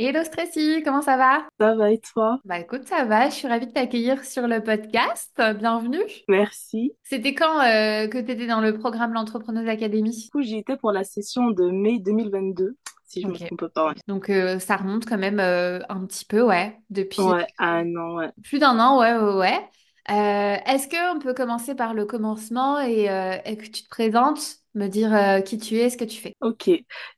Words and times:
Hello 0.00 0.24
Stressy, 0.24 0.82
comment 0.84 1.00
ça 1.02 1.16
va? 1.16 1.46
Ça 1.60 1.76
va 1.76 1.92
et 1.92 2.00
toi? 2.00 2.40
Bah 2.44 2.58
écoute, 2.60 2.86
ça 2.88 3.04
va, 3.04 3.28
je 3.30 3.34
suis 3.34 3.48
ravie 3.48 3.66
de 3.66 3.72
t'accueillir 3.72 4.24
sur 4.24 4.46
le 4.48 4.62
podcast. 4.62 5.32
Bienvenue. 5.58 6.00
Merci. 6.28 6.96
C'était 7.02 7.34
quand 7.34 7.60
euh, 7.62 8.08
que 8.08 8.18
tu 8.18 8.30
étais 8.32 8.46
dans 8.46 8.60
le 8.62 8.78
programme 8.78 9.12
L'Entrepreneuse 9.12 9.68
Academy? 9.68 10.16
Du 10.24 10.30
coup, 10.30 10.42
j'y 10.42 10.56
étais 10.58 10.76
pour 10.76 10.92
la 10.92 11.04
session 11.04 11.50
de 11.50 11.70
mai 11.70 11.98
2022, 11.98 12.76
si 13.04 13.22
je 13.22 13.28
me 13.28 13.34
Ok. 13.34 13.38
trompe 13.38 13.66
pas. 13.68 13.88
Ouais, 13.88 13.94
Donc 14.08 14.30
euh, 14.30 14.58
ça 14.60 14.76
remonte 14.76 15.06
quand 15.06 15.18
même 15.18 15.40
euh, 15.40 15.80
un 15.88 16.06
petit 16.06 16.24
peu, 16.24 16.42
ouais, 16.42 16.78
depuis 16.90 17.34
Ouais, 17.34 17.46
un 17.58 17.94
an, 17.96 18.16
ouais. 18.16 18.32
plus 18.42 18.58
d'un 18.58 18.78
an, 18.78 18.98
ouais, 19.00 19.14
ouais, 19.16 19.34
ouais. 19.36 19.70
Est-ce 20.08 20.88
qu'on 20.88 21.18
peut 21.20 21.34
commencer 21.34 21.74
par 21.74 21.94
le 21.94 22.06
commencement 22.06 22.80
et, 22.80 23.04
et 23.44 23.56
que 23.56 23.64
tu 23.66 23.84
te 23.84 23.88
présentes, 23.88 24.59
me 24.74 24.88
dire 24.88 25.14
euh, 25.14 25.40
qui 25.40 25.58
tu 25.58 25.76
es, 25.76 25.90
ce 25.90 25.96
que 25.96 26.04
tu 26.04 26.20
fais? 26.20 26.36
Ok. 26.40 26.70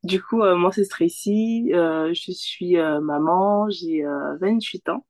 Du 0.03 0.23
coup, 0.23 0.43
euh, 0.43 0.57
moi, 0.57 0.73
c'est 0.73 0.87
Tracy. 0.87 1.71
euh, 1.75 2.13
je 2.15 2.33
suis 2.33 2.79
euh, 2.79 3.01
maman, 3.01 3.69
j'ai 3.71 4.05
euh, 4.05 4.37
28 4.41 4.89
ans. 4.89 5.07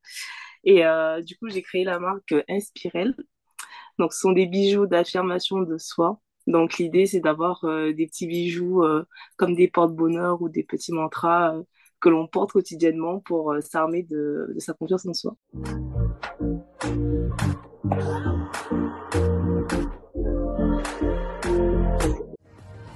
Et 0.64 0.82
du 1.26 1.36
coup, 1.38 1.48
j'ai 1.48 1.60
créé 1.62 1.82
la 1.82 1.98
marque 1.98 2.34
Inspirel. 2.48 3.16
Donc, 3.98 4.12
ce 4.12 4.20
sont 4.20 4.30
des 4.32 4.46
bijoux 4.46 4.86
d'affirmation 4.86 5.60
de 5.60 5.76
soi. 5.76 6.20
Donc, 6.46 6.78
l'idée, 6.78 7.06
c'est 7.06 7.18
d'avoir 7.18 7.64
des 7.64 8.06
petits 8.06 8.28
bijoux 8.28 8.84
comme 9.36 9.56
des 9.56 9.66
porte-bonheur 9.66 10.40
ou 10.40 10.48
des 10.48 10.62
petits 10.62 10.92
mantras 10.92 11.56
que 12.00 12.08
l'on 12.08 12.28
porte 12.28 12.52
quotidiennement 12.52 13.18
pour 13.18 13.56
s'armer 13.60 14.04
de 14.04 14.54
sa 14.58 14.72
confiance 14.72 15.04
en 15.06 15.14
soi. 15.14 15.36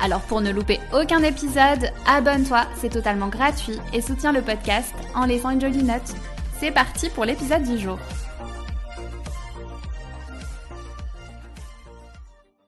Alors 0.00 0.20
pour 0.22 0.40
ne 0.40 0.50
louper 0.50 0.80
aucun 0.92 1.22
épisode, 1.22 1.90
abonne-toi, 2.06 2.66
c'est 2.80 2.90
totalement 2.90 3.28
gratuit 3.28 3.78
et 3.92 4.00
soutiens 4.00 4.32
le 4.32 4.42
podcast 4.42 4.94
en 5.14 5.26
laissant 5.26 5.50
une 5.50 5.60
jolie 5.60 5.84
note. 5.84 6.14
C'est 6.58 6.72
parti 6.72 7.08
pour 7.10 7.24
l'épisode 7.24 7.64
du 7.64 7.78
jour. 7.78 7.98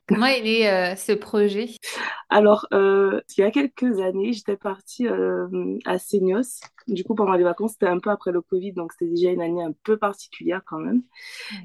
Comment 0.06 0.26
est 0.26 0.42
né 0.42 0.70
euh, 0.70 0.96
ce 0.96 1.12
projet? 1.12 1.70
Alors, 2.28 2.66
euh, 2.74 3.22
il 3.36 3.40
y 3.40 3.44
a 3.44 3.50
quelques 3.50 4.00
années, 4.00 4.34
j'étais 4.34 4.58
partie 4.58 5.08
euh, 5.08 5.78
à 5.86 5.98
Seignos. 5.98 6.60
Du 6.88 7.04
coup, 7.04 7.14
pendant 7.14 7.32
les 7.32 7.44
vacances, 7.44 7.72
c'était 7.72 7.86
un 7.86 7.98
peu 7.98 8.10
après 8.10 8.30
le 8.30 8.42
Covid, 8.42 8.72
donc 8.74 8.92
c'était 8.92 9.10
déjà 9.10 9.30
une 9.30 9.40
année 9.40 9.62
un 9.62 9.72
peu 9.82 9.96
particulière 9.96 10.60
quand 10.66 10.78
même. 10.78 11.02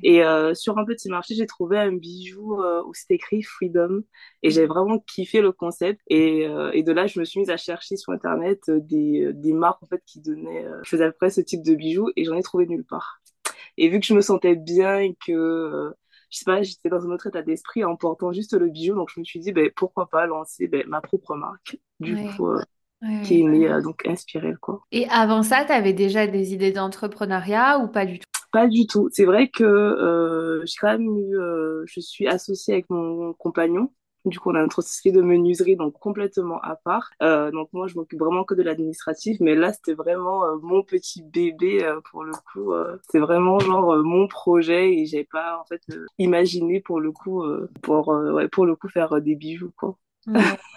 Et 0.03 0.23
euh, 0.23 0.53
sur 0.53 0.77
un 0.77 0.85
petit 0.85 1.09
marché, 1.09 1.35
j'ai 1.35 1.47
trouvé 1.47 1.77
un 1.77 1.91
bijou 1.91 2.61
où 2.85 2.93
c'était 2.93 3.15
écrit 3.15 3.43
Freedom. 3.43 4.03
Et 4.41 4.51
j'ai 4.51 4.65
vraiment 4.65 4.99
kiffé 4.99 5.41
le 5.41 5.51
concept. 5.51 5.99
Et, 6.07 6.47
et 6.73 6.83
de 6.83 6.91
là, 6.93 7.07
je 7.07 7.19
me 7.19 7.25
suis 7.25 7.41
mise 7.41 7.49
à 7.49 7.57
chercher 7.57 7.97
sur 7.97 8.13
Internet 8.13 8.61
des, 8.69 9.31
des 9.33 9.53
marques 9.53 9.83
en 9.83 9.87
fait 9.87 10.01
qui 10.05 10.21
donnaient, 10.21 10.65
faisaient 10.85 11.05
à 11.05 11.11
peu 11.11 11.17
près 11.17 11.29
ce 11.29 11.41
type 11.41 11.61
de 11.61 11.75
bijoux. 11.75 12.09
Et 12.15 12.23
j'en 12.23 12.35
ai 12.35 12.43
trouvé 12.43 12.67
nulle 12.67 12.85
part. 12.85 13.21
Et 13.77 13.89
vu 13.89 13.99
que 13.99 14.05
je 14.05 14.13
me 14.13 14.21
sentais 14.21 14.55
bien 14.55 14.99
et 14.99 15.17
que, 15.25 15.93
je 16.29 16.37
sais 16.39 16.45
pas, 16.45 16.61
j'étais 16.63 16.89
dans 16.89 17.05
un 17.05 17.11
autre 17.11 17.27
état 17.27 17.41
d'esprit 17.41 17.83
en 17.85 17.95
portant 17.95 18.31
juste 18.33 18.53
le 18.53 18.69
bijou, 18.69 18.95
donc 18.95 19.09
je 19.13 19.19
me 19.19 19.25
suis 19.25 19.39
dit, 19.39 19.51
ben, 19.51 19.71
pourquoi 19.75 20.09
pas 20.09 20.25
lancer 20.27 20.67
ben, 20.67 20.83
ma 20.87 21.01
propre 21.01 21.35
marque, 21.35 21.79
du 21.99 22.17
Ouais, 22.17 22.19
coup, 22.19 22.47
euh, 22.49 22.61
ouais, 23.01 23.07
qui 23.21 23.39
ouais. 23.39 23.41
est 23.41 23.43
née, 23.45 23.69
euh, 23.69 23.81
donc 23.81 24.05
inspirée, 24.07 24.55
quoi. 24.61 24.81
Et 24.91 25.07
avant 25.09 25.41
ça, 25.41 25.65
tu 25.65 25.71
avais 25.71 25.93
déjà 25.93 26.27
des 26.27 26.53
idées 26.53 26.71
d'entrepreneuriat 26.71 27.79
ou 27.79 27.87
pas 27.87 28.05
du 28.05 28.19
tout? 28.19 28.25
Pas 28.51 28.67
du 28.67 28.87
tout. 28.87 29.09
C'est 29.11 29.25
vrai 29.25 29.49
que 29.49 29.63
euh, 29.63 30.63
j'ai 30.65 30.75
quand 30.79 30.87
même 30.97 31.03
eu, 31.17 31.37
euh, 31.37 31.83
je 31.85 31.99
suis 31.99 32.27
associée 32.27 32.73
avec 32.73 32.89
mon 32.89 33.33
compagnon. 33.33 33.93
Du 34.25 34.39
coup, 34.39 34.51
on 34.51 34.55
a 34.55 34.61
notre 34.61 34.81
société 34.81 35.11
de 35.17 35.21
menuiserie, 35.21 35.75
donc 35.75 35.93
complètement 35.99 36.59
à 36.61 36.75
part. 36.75 37.09
Euh, 37.21 37.51
donc 37.51 37.69
moi, 37.73 37.87
je 37.87 37.95
m'occupe 37.95 38.19
vraiment 38.19 38.43
que 38.43 38.53
de 38.53 38.63
l'administratif, 38.63 39.37
mais 39.39 39.55
là, 39.55 39.73
c'était 39.73 39.93
vraiment 39.93 40.45
euh, 40.45 40.57
mon 40.61 40.83
petit 40.83 41.23
bébé 41.23 41.83
euh, 41.85 42.01
pour 42.11 42.23
le 42.23 42.33
coup. 42.53 42.73
C'est 43.11 43.19
vraiment 43.19 43.59
genre 43.59 43.95
mon 44.03 44.27
projet 44.27 44.93
et 44.97 45.05
j'ai 45.05 45.23
pas 45.23 45.59
en 45.59 45.65
fait 45.65 45.81
imaginé 46.17 46.81
pour 46.81 46.99
le 46.99 47.11
coup 47.11 47.43
pour 47.81 48.09
ouais 48.09 48.47
pour 48.49 48.65
le 48.65 48.75
coup 48.75 48.89
faire 48.89 49.21
des 49.21 49.35
bijoux 49.35 49.71
quoi. 49.77 49.97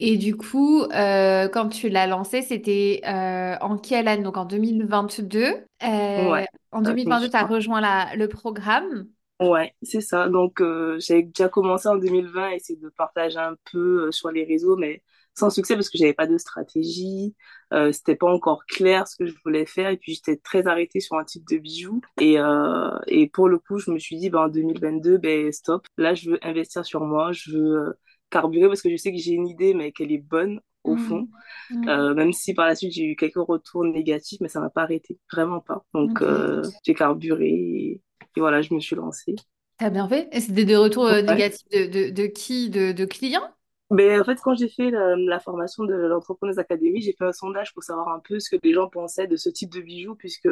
Et 0.00 0.16
du 0.16 0.36
coup, 0.36 0.82
euh, 0.82 1.48
quand 1.48 1.68
tu 1.68 1.88
l'as 1.88 2.06
lancé, 2.06 2.42
c'était 2.42 3.00
euh, 3.06 3.56
en 3.60 3.78
quelle 3.78 4.08
année? 4.08 4.22
Donc 4.22 4.36
en 4.36 4.44
2022. 4.44 5.66
Euh, 5.82 5.86
Ouais, 6.16 6.46
en 6.72 6.82
ça, 6.84 6.94
je 7.02 7.08
me 7.08 7.16
2022, 7.16 7.30
tu 7.30 7.36
as 7.36 7.46
rejoint 7.46 7.80
la- 7.80 8.14
le 8.16 8.28
programme. 8.28 9.08
Ouais, 9.40 9.72
c'est 9.82 10.00
ça. 10.00 10.28
Donc, 10.28 10.60
euh, 10.60 10.98
j'ai 10.98 11.22
déjà 11.22 11.48
commencé 11.48 11.86
en 11.88 11.96
2020 11.96 12.48
à 12.48 12.54
essayer 12.56 12.78
de 12.78 12.88
partager 12.88 13.38
un 13.38 13.56
peu 13.70 14.06
euh, 14.08 14.10
sur 14.12 14.32
les 14.32 14.44
réseaux, 14.44 14.76
mais 14.76 15.02
sans 15.36 15.48
succès 15.50 15.76
parce 15.76 15.88
que 15.90 15.96
j'avais 15.96 16.12
pas 16.12 16.26
de 16.26 16.36
stratégie. 16.38 17.36
Euh, 17.72 17.92
c'était 17.92 18.16
pas 18.16 18.26
encore 18.32 18.64
clair 18.66 19.06
ce 19.06 19.14
que 19.16 19.26
je 19.26 19.34
voulais 19.44 19.64
faire 19.66 19.90
et 19.90 19.96
puis 19.96 20.14
j'étais 20.14 20.36
très 20.38 20.66
arrêtée 20.66 20.98
sur 20.98 21.16
un 21.16 21.24
type 21.24 21.46
de 21.48 21.58
bijoux. 21.58 22.00
Et, 22.20 22.40
euh, 22.40 22.90
et 23.06 23.28
pour 23.28 23.48
le 23.48 23.58
coup, 23.60 23.78
je 23.78 23.92
me 23.92 23.98
suis 24.00 24.16
dit, 24.16 24.28
ben, 24.28 24.40
en 24.40 24.48
2022, 24.48 25.18
ben, 25.18 25.52
stop. 25.52 25.86
Là, 25.96 26.14
je 26.14 26.30
veux 26.30 26.38
investir 26.44 26.84
sur 26.84 27.04
moi, 27.04 27.30
je 27.30 27.52
veux 27.52 27.78
euh, 27.90 27.92
carburer 28.30 28.66
parce 28.66 28.82
que 28.82 28.90
je 28.90 28.96
sais 28.96 29.12
que 29.12 29.18
j'ai 29.18 29.32
une 29.34 29.46
idée, 29.46 29.72
mais 29.72 29.92
qu'elle 29.92 30.10
est 30.10 30.18
bonne 30.18 30.60
au 30.82 30.96
Mm. 30.96 30.98
fond. 30.98 31.28
Mm. 31.70 31.88
Euh, 31.88 32.14
même 32.14 32.32
si 32.32 32.54
par 32.54 32.66
la 32.66 32.74
suite, 32.74 32.92
j'ai 32.92 33.04
eu 33.04 33.14
quelques 33.16 33.36
retours 33.36 33.84
négatifs, 33.84 34.40
mais 34.40 34.48
ça 34.48 34.60
m'a 34.60 34.70
pas 34.70 34.82
arrêté. 34.82 35.18
Vraiment 35.32 35.60
pas. 35.60 35.84
Donc, 35.94 36.22
euh, 36.22 36.62
j'ai 36.84 36.94
carburé 36.94 38.00
et, 38.38 38.40
voilà, 38.40 38.62
je 38.62 38.74
me 38.74 38.80
suis 38.80 38.96
lancée. 38.96 39.36
T'as 39.78 39.90
bien 39.90 40.08
fait. 40.08 40.28
Et 40.32 40.40
c'était 40.40 40.64
des 40.64 40.76
retours 40.76 41.06
euh, 41.06 41.22
Ouais. 41.22 41.22
négatifs 41.22 41.68
de, 41.70 41.86
de, 41.86 42.10
de 42.10 42.26
qui? 42.26 42.70
De, 42.70 42.92
de 42.92 43.04
clients? 43.04 43.48
Mais 43.90 44.18
en 44.20 44.24
fait, 44.24 44.38
quand 44.42 44.54
j'ai 44.54 44.68
fait 44.68 44.90
la, 44.90 45.16
la 45.16 45.40
formation 45.40 45.84
de 45.84 45.94
l'Entrepreneuse 45.94 46.58
Academy, 46.58 47.00
j'ai 47.00 47.14
fait 47.14 47.24
un 47.24 47.32
sondage 47.32 47.72
pour 47.72 47.82
savoir 47.82 48.08
un 48.08 48.20
peu 48.20 48.38
ce 48.38 48.50
que 48.54 48.60
les 48.62 48.74
gens 48.74 48.88
pensaient 48.88 49.26
de 49.26 49.36
ce 49.36 49.48
type 49.48 49.70
de 49.72 49.80
bijoux, 49.80 50.14
puisque 50.14 50.48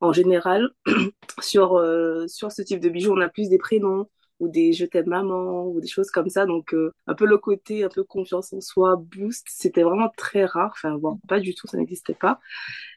en 0.00 0.12
général, 0.12 0.68
sur, 1.40 1.76
euh, 1.76 2.26
sur 2.28 2.52
ce 2.52 2.60
type 2.60 2.80
de 2.80 2.90
bijoux, 2.90 3.12
on 3.14 3.20
a 3.22 3.28
plus 3.30 3.48
des 3.48 3.56
prénoms 3.58 4.06
ou 4.40 4.48
des 4.48 4.72
je 4.74 4.84
t'aime 4.84 5.06
maman 5.08 5.66
ou 5.68 5.80
des 5.80 5.86
choses 5.86 6.10
comme 6.10 6.28
ça. 6.28 6.44
Donc, 6.44 6.74
euh, 6.74 6.92
un 7.06 7.14
peu 7.14 7.24
le 7.24 7.38
côté 7.38 7.84
un 7.84 7.88
peu 7.88 8.04
confiance 8.04 8.52
en 8.52 8.60
soi, 8.60 8.96
boost, 8.98 9.46
c'était 9.48 9.82
vraiment 9.82 10.10
très 10.18 10.44
rare. 10.44 10.72
Enfin, 10.74 10.98
bon, 10.98 11.18
pas 11.26 11.40
du 11.40 11.54
tout, 11.54 11.66
ça 11.68 11.78
n'existait 11.78 12.14
pas. 12.14 12.38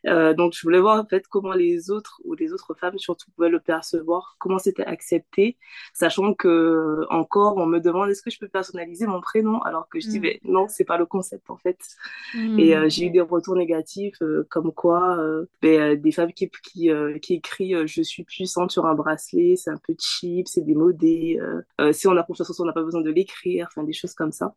Euh, 0.07 0.33
donc, 0.33 0.53
je 0.55 0.61
voulais 0.63 0.79
voir 0.79 0.99
en 1.01 1.05
fait 1.05 1.27
comment 1.27 1.53
les 1.53 1.91
autres 1.91 2.21
ou 2.25 2.33
les 2.35 2.53
autres 2.53 2.73
femmes 2.75 2.97
surtout 2.97 3.29
pouvaient 3.31 3.49
le 3.49 3.59
percevoir, 3.59 4.35
comment 4.39 4.59
c'était 4.59 4.85
accepté, 4.85 5.57
sachant 5.93 6.33
que 6.33 7.05
encore 7.09 7.57
on 7.57 7.65
me 7.65 7.79
demande 7.79 8.09
est-ce 8.09 8.21
que 8.21 8.29
je 8.31 8.39
peux 8.39 8.47
personnaliser 8.47 9.07
mon 9.07 9.21
prénom, 9.21 9.61
alors 9.63 9.87
que 9.89 9.99
je 9.99 10.07
dis 10.07 10.19
Mm. 10.19 10.21
ben 10.21 10.37
non, 10.43 10.67
c'est 10.67 10.85
pas 10.85 10.97
le 10.97 11.05
concept 11.05 11.49
en 11.49 11.57
fait. 11.57 11.79
Et 12.57 12.75
Mm. 12.75 12.79
euh, 12.85 12.89
j'ai 12.89 13.05
eu 13.07 13.09
des 13.11 13.21
retours 13.21 13.55
négatifs 13.55 14.21
euh, 14.21 14.45
comme 14.49 14.71
quoi 14.73 15.17
ben, 15.61 15.95
des 15.99 16.11
femmes 16.11 16.33
qui 16.33 16.49
qui 16.63 16.89
qui 17.21 17.33
écrivent 17.35 17.85
je 17.85 18.01
suis 18.01 18.23
puissante 18.23 18.71
sur 18.71 18.85
un 18.85 18.95
bracelet, 18.95 19.55
c'est 19.55 19.69
un 19.71 19.77
peu 19.77 19.95
cheap, 19.99 20.47
c'est 20.47 20.61
démodé. 20.65 21.39
si 21.93 22.07
on 22.07 22.17
a 22.17 22.23
confiance 22.23 22.49
en 22.49 22.53
soi, 22.53 22.63
on 22.65 22.67
n'a 22.67 22.73
pas 22.73 22.83
besoin 22.83 23.01
de 23.01 23.11
l'écrire, 23.11 23.67
enfin 23.69 23.83
des 23.83 23.93
choses 23.93 24.13
comme 24.13 24.31
ça. 24.31 24.55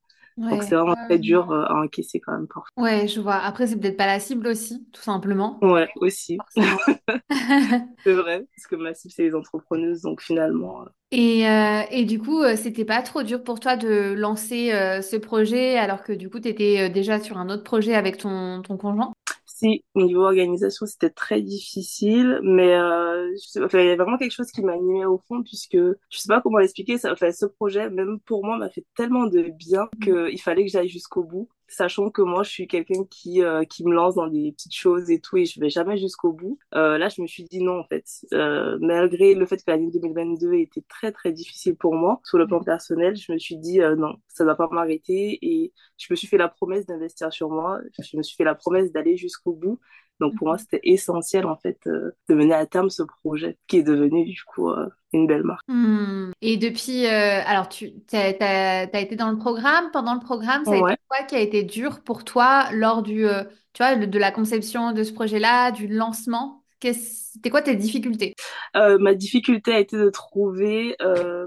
Donc 0.48 0.62
c'est 0.62 0.74
vraiment 0.74 0.94
très 1.08 1.18
dur 1.18 1.50
euh, 1.50 1.64
à 1.64 1.74
encaisser 1.74 2.20
quand 2.20 2.32
même 2.32 2.48
parfois. 2.48 2.70
Ouais, 2.76 3.08
je 3.08 3.20
vois. 3.20 3.36
Après, 3.36 3.66
c'est 3.66 3.76
peut-être 3.76 3.96
pas 3.96 4.06
la 4.06 4.20
cible 4.20 4.46
aussi, 4.46 4.86
tout 4.92 5.02
simplement. 5.02 5.60
Ouais, 5.62 5.88
aussi. 5.96 6.38
C'est 8.04 8.14
vrai, 8.14 8.46
parce 8.56 8.66
que 8.66 8.76
ma 8.76 8.94
cible, 8.94 9.12
c'est 9.12 9.22
les 9.24 9.34
entrepreneuses, 9.34 10.02
donc 10.02 10.22
finalement, 10.22 10.82
euh, 10.82 10.86
Et, 11.12 11.48
euh, 11.48 11.82
et 11.90 12.04
du 12.04 12.20
coup, 12.20 12.42
c'était 12.56 12.84
pas 12.84 13.02
trop 13.02 13.22
dur 13.24 13.42
pour 13.42 13.58
toi 13.58 13.76
de 13.76 14.14
lancer 14.16 14.72
euh, 14.72 15.02
ce 15.02 15.16
projet 15.16 15.76
alors 15.76 16.02
que 16.04 16.12
du 16.12 16.30
coup, 16.30 16.38
tu 16.38 16.48
étais 16.48 16.88
déjà 16.88 17.18
sur 17.20 17.36
un 17.38 17.48
autre 17.50 17.64
projet 17.64 17.94
avec 17.94 18.16
ton, 18.18 18.62
ton 18.62 18.76
conjoint? 18.76 19.12
Si, 19.60 19.84
au 19.94 20.02
niveau 20.02 20.24
organisation, 20.24 20.86
c'était 20.86 21.10
très 21.10 21.42
difficile, 21.42 22.40
mais 22.42 22.74
euh, 22.74 23.34
il 23.56 23.84
y 23.84 23.90
a 23.90 23.96
vraiment 23.96 24.18
quelque 24.18 24.32
chose 24.32 24.50
qui 24.50 24.62
m'animait 24.62 25.04
au 25.04 25.18
fond, 25.28 25.42
puisque 25.42 25.76
je 25.76 26.18
sais 26.18 26.28
pas 26.28 26.40
comment 26.40 26.58
l'expliquer, 26.58 26.98
ça, 26.98 27.12
enfin, 27.12 27.30
ce 27.32 27.46
projet, 27.46 27.90
même 27.90 28.20
pour 28.20 28.44
moi, 28.44 28.56
m'a 28.56 28.70
fait 28.70 28.84
tellement 28.96 29.26
de 29.26 29.42
bien 29.42 29.88
qu'il 30.02 30.40
fallait 30.40 30.64
que 30.64 30.70
j'aille 30.70 30.88
jusqu'au 30.88 31.24
bout. 31.24 31.48
Sachant 31.72 32.10
que 32.10 32.20
moi, 32.20 32.42
je 32.42 32.50
suis 32.50 32.66
quelqu'un 32.66 33.04
qui, 33.08 33.42
euh, 33.42 33.62
qui 33.64 33.84
me 33.84 33.94
lance 33.94 34.16
dans 34.16 34.26
des 34.26 34.50
petites 34.50 34.74
choses 34.74 35.08
et 35.08 35.20
tout, 35.20 35.36
et 35.36 35.46
je 35.46 35.60
vais 35.60 35.70
jamais 35.70 35.96
jusqu'au 35.98 36.32
bout. 36.32 36.58
Euh, 36.74 36.98
là, 36.98 37.08
je 37.08 37.22
me 37.22 37.28
suis 37.28 37.44
dit 37.44 37.62
non, 37.62 37.78
en 37.78 37.84
fait. 37.84 38.04
Euh, 38.34 38.76
malgré 38.80 39.34
le 39.34 39.46
fait 39.46 39.58
que 39.58 39.70
l'année 39.70 39.88
2022 39.92 40.54
était 40.54 40.82
très, 40.88 41.12
très 41.12 41.32
difficile 41.32 41.76
pour 41.76 41.94
moi, 41.94 42.20
sur 42.24 42.38
le 42.38 42.48
plan 42.48 42.60
personnel, 42.60 43.14
je 43.16 43.32
me 43.32 43.38
suis 43.38 43.56
dit 43.56 43.78
non, 43.78 44.16
ça 44.26 44.42
ne 44.42 44.48
va 44.48 44.56
pas 44.56 44.68
m'arrêter. 44.72 45.38
Et 45.42 45.72
je 45.96 46.08
me 46.10 46.16
suis 46.16 46.26
fait 46.26 46.38
la 46.38 46.48
promesse 46.48 46.86
d'investir 46.86 47.32
sur 47.32 47.50
moi. 47.50 47.78
Je 48.00 48.16
me 48.16 48.22
suis 48.22 48.36
fait 48.36 48.44
la 48.44 48.56
promesse 48.56 48.90
d'aller 48.90 49.16
jusqu'au 49.16 49.52
bout. 49.52 49.78
Donc 50.20 50.36
pour 50.36 50.48
moi, 50.48 50.58
c'était 50.58 50.80
essentiel 50.84 51.46
en 51.46 51.56
fait 51.56 51.78
de 51.86 52.34
mener 52.34 52.54
à 52.54 52.66
terme 52.66 52.90
ce 52.90 53.02
projet 53.02 53.58
qui 53.66 53.78
est 53.78 53.82
devenu 53.82 54.24
du 54.24 54.42
coup 54.44 54.70
une 55.12 55.26
belle 55.26 55.42
marque. 55.42 55.64
Hmm. 55.68 56.30
Et 56.42 56.56
depuis, 56.56 57.06
alors 57.06 57.68
tu 57.68 57.90
as, 58.12 59.00
été 59.00 59.16
dans 59.16 59.30
le 59.30 59.38
programme. 59.38 59.90
Pendant 59.92 60.14
le 60.14 60.20
programme, 60.20 60.64
ça 60.64 60.72
a 60.72 60.76
été 60.76 61.00
quoi 61.08 61.24
qui 61.26 61.34
a 61.34 61.40
été 61.40 61.62
dur 61.62 62.02
pour 62.04 62.24
toi 62.24 62.70
lors 62.72 63.02
du, 63.02 63.24
tu 63.72 63.82
vois, 63.82 63.96
de 63.96 64.18
la 64.18 64.30
conception 64.30 64.92
de 64.92 65.02
ce 65.02 65.12
projet-là, 65.12 65.72
du 65.72 65.88
lancement? 65.88 66.62
C'était 66.82 67.50
quoi 67.50 67.62
tes 67.62 67.76
difficultés? 67.76 68.34
Ma 68.74 69.14
difficulté 69.14 69.72
a 69.72 69.80
été 69.80 69.96
de 69.96 70.10
trouver 70.10 70.96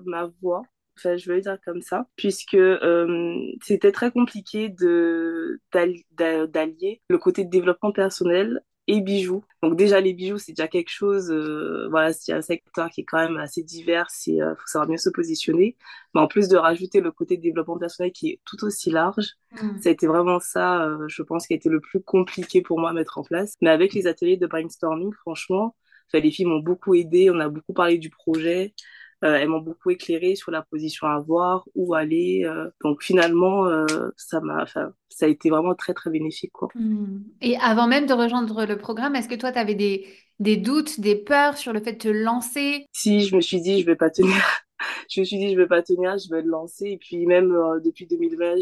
ma 0.05 0.29
voie 0.41 0.63
enfin 0.97 1.17
je 1.17 1.27
vais 1.29 1.35
le 1.35 1.41
dire 1.41 1.57
comme 1.65 1.81
ça, 1.81 2.07
puisque 2.15 2.55
euh, 2.55 3.37
c'était 3.61 3.91
très 3.91 4.11
compliqué 4.11 4.69
de 4.69 5.59
d'allier 5.71 7.01
le 7.09 7.17
côté 7.17 7.45
de 7.45 7.49
développement 7.49 7.91
personnel 7.91 8.61
et 8.87 9.01
bijoux. 9.01 9.43
Donc 9.61 9.77
déjà 9.77 10.01
les 10.01 10.13
bijoux 10.13 10.37
c'est 10.37 10.51
déjà 10.51 10.67
quelque 10.67 10.89
chose, 10.89 11.31
euh, 11.31 11.87
voilà 11.89 12.11
c'est 12.13 12.33
un 12.33 12.41
secteur 12.41 12.89
qui 12.89 13.01
est 13.01 13.05
quand 13.05 13.17
même 13.17 13.37
assez 13.37 13.63
divers, 13.63 14.07
il 14.27 14.41
euh, 14.41 14.55
faut 14.55 14.67
savoir 14.67 14.87
bien 14.87 14.97
se 14.97 15.09
positionner. 15.09 15.77
Mais 16.13 16.21
en 16.21 16.27
plus 16.27 16.47
de 16.49 16.57
rajouter 16.57 16.99
le 16.99 17.11
côté 17.11 17.37
de 17.37 17.41
développement 17.41 17.77
personnel 17.77 18.11
qui 18.11 18.31
est 18.31 18.39
tout 18.45 18.63
aussi 18.65 18.91
large, 18.91 19.35
mm. 19.51 19.81
ça 19.81 19.89
a 19.89 19.91
été 19.91 20.07
vraiment 20.07 20.39
ça, 20.39 20.85
euh, 20.85 21.07
je 21.07 21.23
pense, 21.23 21.47
qui 21.47 21.53
a 21.53 21.55
été 21.55 21.69
le 21.69 21.79
plus 21.79 22.01
compliqué 22.01 22.61
pour 22.61 22.79
moi 22.79 22.89
à 22.89 22.93
mettre 22.93 23.17
en 23.17 23.23
place. 23.23 23.55
Mais 23.61 23.69
avec 23.69 23.93
les 23.93 24.07
ateliers 24.07 24.37
de 24.37 24.47
brainstorming, 24.47 25.13
franchement, 25.13 25.75
les 26.19 26.31
filles 26.31 26.45
m'ont 26.45 26.59
beaucoup 26.59 26.93
aidé, 26.93 27.31
on 27.31 27.39
a 27.39 27.49
beaucoup 27.49 27.73
parlé 27.73 27.97
du 27.97 28.09
projet. 28.09 28.73
Euh, 29.23 29.35
elles 29.35 29.47
m'ont 29.47 29.61
beaucoup 29.61 29.89
éclairé 29.89 30.35
sur 30.35 30.51
la 30.51 30.61
position 30.61 31.07
à 31.07 31.13
avoir, 31.13 31.65
où 31.75 31.93
aller. 31.93 32.43
Euh. 32.45 32.69
donc 32.83 33.01
finalement, 33.01 33.65
euh, 33.67 33.85
ça 34.17 34.41
m'a, 34.41 34.65
ça 34.65 34.91
a 35.21 35.27
été 35.27 35.49
vraiment 35.49 35.75
très 35.75 35.93
très 35.93 36.09
bénéfique 36.09 36.51
quoi. 36.51 36.67
Mmh. 36.75 37.23
Et 37.41 37.57
avant 37.57 37.87
même 37.87 38.05
de 38.05 38.13
rejoindre 38.13 38.65
le 38.65 38.77
programme, 38.77 39.15
est-ce 39.15 39.29
que 39.29 39.35
toi, 39.35 39.51
tu 39.51 39.59
avais 39.59 39.75
des, 39.75 40.07
des 40.39 40.57
doutes, 40.57 40.99
des 40.99 41.15
peurs 41.15 41.57
sur 41.57 41.73
le 41.73 41.79
fait 41.79 41.93
de 41.93 41.97
te 41.97 42.07
lancer? 42.09 42.85
Si, 42.91 43.21
je 43.21 43.35
me 43.35 43.41
suis 43.41 43.61
dit, 43.61 43.81
je 43.81 43.85
vais 43.85 43.95
pas 43.95 44.09
tenir 44.09 44.43
je 45.09 45.21
me 45.21 45.25
suis 45.25 45.37
dit, 45.37 45.51
je 45.51 45.57
vais 45.57 45.67
pas 45.67 45.81
tenir, 45.81 46.17
je 46.17 46.29
vais 46.29 46.41
le 46.41 46.49
lancer. 46.49 46.85
Et 46.87 46.97
puis 46.97 47.25
même 47.25 47.51
euh, 47.51 47.79
depuis 47.79 48.07
2020, 48.07 48.55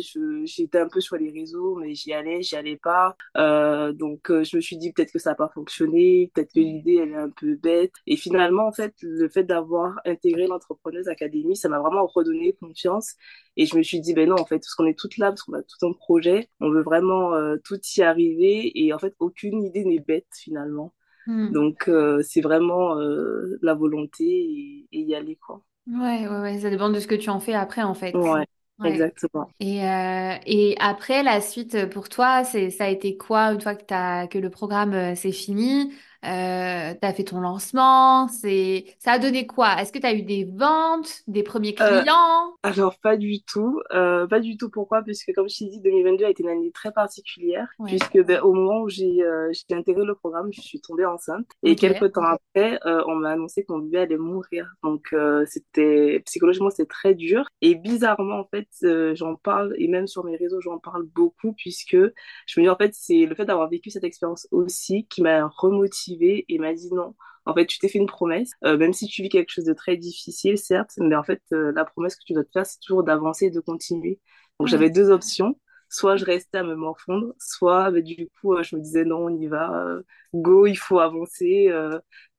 j'étais 0.45 0.79
un 0.79 0.87
peu 0.87 1.01
sur 1.01 1.17
les 1.17 1.29
réseaux, 1.29 1.75
mais 1.75 1.93
j'y 1.95 2.13
allais, 2.13 2.41
j'y 2.41 2.55
allais 2.55 2.77
pas. 2.77 3.15
Euh, 3.37 3.93
donc 3.93 4.29
euh, 4.29 4.43
je 4.43 4.55
me 4.55 4.61
suis 4.61 4.77
dit 4.77 4.91
peut-être 4.91 5.11
que 5.11 5.19
ça 5.19 5.31
n'a 5.31 5.35
pas 5.35 5.49
fonctionné, 5.53 6.31
peut-être 6.33 6.53
que 6.53 6.59
l'idée 6.59 6.99
elle 7.01 7.11
est 7.11 7.15
un 7.15 7.29
peu 7.29 7.55
bête. 7.55 7.93
Et 8.07 8.15
finalement, 8.17 8.67
en 8.67 8.71
fait, 8.71 8.95
le 9.01 9.29
fait 9.29 9.43
d'avoir 9.43 9.99
intégré 10.05 10.47
l'entrepreneuse 10.47 11.07
académie, 11.07 11.55
ça 11.55 11.69
m'a 11.69 11.79
vraiment 11.79 12.05
redonné 12.05 12.53
confiance. 12.53 13.15
Et 13.57 13.65
je 13.65 13.77
me 13.77 13.83
suis 13.83 13.99
dit, 13.99 14.13
ben 14.13 14.29
non, 14.29 14.35
en 14.39 14.45
fait, 14.45 14.59
parce 14.59 14.75
qu'on 14.75 14.85
est 14.85 14.97
toutes 14.97 15.17
là, 15.17 15.29
parce 15.29 15.43
qu'on 15.43 15.53
a 15.53 15.61
tout 15.61 15.85
un 15.85 15.93
projet, 15.93 16.49
on 16.59 16.69
veut 16.71 16.83
vraiment 16.83 17.31
tout 17.63 17.79
y 17.97 18.01
arriver. 18.01 18.71
Et 18.75 18.93
en 18.93 18.99
fait, 18.99 19.13
aucune 19.19 19.63
idée 19.63 19.83
n'est 19.83 19.99
bête 19.99 20.27
finalement. 20.33 20.93
Hmm. 21.27 21.51
Donc, 21.51 21.89
c'est 22.23 22.41
vraiment 22.41 22.95
la 22.95 23.73
volonté 23.73 24.23
et, 24.23 24.87
et, 24.91 25.01
y 25.01 25.15
aller, 25.15 25.35
quoi. 25.35 25.61
Ouais, 25.87 26.27
ouais, 26.27 26.39
ouais, 26.41 26.59
ça 26.61 26.69
dépend 26.69 26.89
de 26.89 26.99
ce 26.99 27.07
que 27.07 27.15
tu 27.15 27.29
en 27.29 27.39
fais 27.39 27.53
après, 27.53 27.81
en 27.83 27.93
fait. 27.93 28.37
Ouais, 28.79 29.09
exactement. 29.09 29.53
Et, 29.59 29.85
euh, 29.87 30.37
et 30.47 30.75
après, 30.79 31.23
la 31.23 31.41
suite 31.41 31.87
pour 31.91 32.09
toi, 32.09 32.43
c'est, 32.43 32.71
ça 32.71 32.85
a 32.85 32.89
été 32.89 33.17
quoi 33.17 33.51
une 33.53 33.61
fois 33.61 33.75
que 33.75 33.83
t'as, 33.83 34.27
que 34.27 34.39
le 34.39 34.49
programme 34.49 34.93
euh, 34.93 35.15
s'est 35.15 35.31
fini? 35.31 35.93
Euh, 36.23 36.93
tu 36.93 37.07
as 37.07 37.13
fait 37.13 37.23
ton 37.23 37.39
lancement, 37.39 38.27
c'est 38.27 38.85
ça 38.99 39.13
a 39.13 39.19
donné 39.19 39.47
quoi? 39.47 39.81
Est-ce 39.81 39.91
que 39.91 39.97
tu 39.97 40.05
as 40.05 40.13
eu 40.13 40.21
des 40.21 40.45
ventes, 40.45 41.23
des 41.27 41.41
premiers 41.41 41.75
euh, 41.81 42.01
clients? 42.01 42.53
alors 42.63 42.99
pas 42.99 43.17
du 43.17 43.41
tout, 43.41 43.81
euh, 43.91 44.27
pas 44.27 44.39
du 44.39 44.55
tout. 44.55 44.69
Pourquoi? 44.69 45.01
Puisque 45.01 45.33
comme 45.33 45.49
je 45.49 45.57
t'ai 45.57 45.65
dit, 45.65 45.81
2022 45.81 46.25
a 46.25 46.29
été 46.29 46.43
une 46.43 46.49
année 46.49 46.71
très 46.71 46.91
particulière, 46.91 47.67
puisque 47.85 48.23
ben, 48.23 48.39
au 48.41 48.53
moment 48.53 48.81
où 48.81 48.89
j'ai 48.89 49.21
j'ai 49.51 49.75
intégré 49.75 50.05
le 50.05 50.15
programme, 50.15 50.49
je 50.51 50.61
suis 50.61 50.79
tombée 50.79 51.05
enceinte 51.05 51.45
et 51.63 51.75
quelques 51.75 52.13
temps 52.13 52.23
après, 52.23 52.79
on 52.85 53.15
m'a 53.15 53.31
annoncé 53.31 53.63
que 53.63 53.71
mon 53.73 53.79
bébé 53.79 53.99
allait 53.99 54.17
mourir. 54.17 54.71
Donc 54.83 55.15
c'était 55.47 56.21
psychologiquement 56.25 56.69
c'est 56.69 56.87
très 56.87 57.15
dur 57.15 57.45
et 57.61 57.75
bizarrement 57.75 58.39
en 58.39 58.45
fait 58.45 58.67
j'en 59.15 59.35
parle 59.35 59.73
et 59.77 59.87
même 59.87 60.07
sur 60.07 60.23
mes 60.23 60.35
réseaux 60.35 60.61
j'en 60.61 60.77
parle 60.77 61.03
beaucoup 61.03 61.53
puisque 61.53 61.97
je 62.45 62.59
me 62.59 62.65
dis 62.65 62.69
en 62.69 62.75
fait 62.75 62.93
c'est 62.93 63.25
le 63.25 63.33
fait 63.33 63.45
d'avoir 63.45 63.69
vécu 63.69 63.89
cette 63.89 64.03
expérience 64.03 64.47
aussi 64.51 65.07
qui 65.07 65.21
m'a 65.21 65.47
remotivée 65.47 66.10
et 66.19 66.57
m'a 66.59 66.73
dit 66.73 66.89
non. 66.93 67.15
En 67.45 67.53
fait, 67.55 67.65
tu 67.65 67.79
t'es 67.79 67.87
fait 67.89 67.99
une 67.99 68.07
promesse, 68.07 68.51
euh, 68.65 68.77
même 68.77 68.93
si 68.93 69.07
tu 69.07 69.23
vis 69.23 69.29
quelque 69.29 69.49
chose 69.51 69.65
de 69.65 69.73
très 69.73 69.97
difficile, 69.97 70.57
certes, 70.57 70.91
mais 70.97 71.15
en 71.15 71.23
fait, 71.23 71.41
euh, 71.53 71.71
la 71.75 71.85
promesse 71.85 72.15
que 72.15 72.23
tu 72.25 72.33
dois 72.33 72.43
te 72.43 72.51
faire, 72.51 72.65
c'est 72.65 72.79
toujours 72.79 73.03
d'avancer 73.03 73.47
et 73.47 73.49
de 73.51 73.59
continuer. 73.59 74.19
Donc, 74.59 74.67
j'avais 74.67 74.89
deux 74.89 75.09
options. 75.09 75.59
Soit 75.89 76.15
je 76.15 76.23
restais 76.25 76.59
à 76.59 76.63
me 76.63 76.75
morfondre, 76.75 77.33
soit 77.37 77.91
bah, 77.91 78.01
du 78.01 78.29
coup, 78.39 78.53
euh, 78.53 78.63
je 78.63 78.75
me 78.75 78.81
disais 78.81 79.03
non, 79.05 79.25
on 79.25 79.29
y 79.37 79.47
va, 79.47 79.85
go, 80.33 80.65
il 80.65 80.75
faut 80.77 80.99
avancer, 80.99 81.69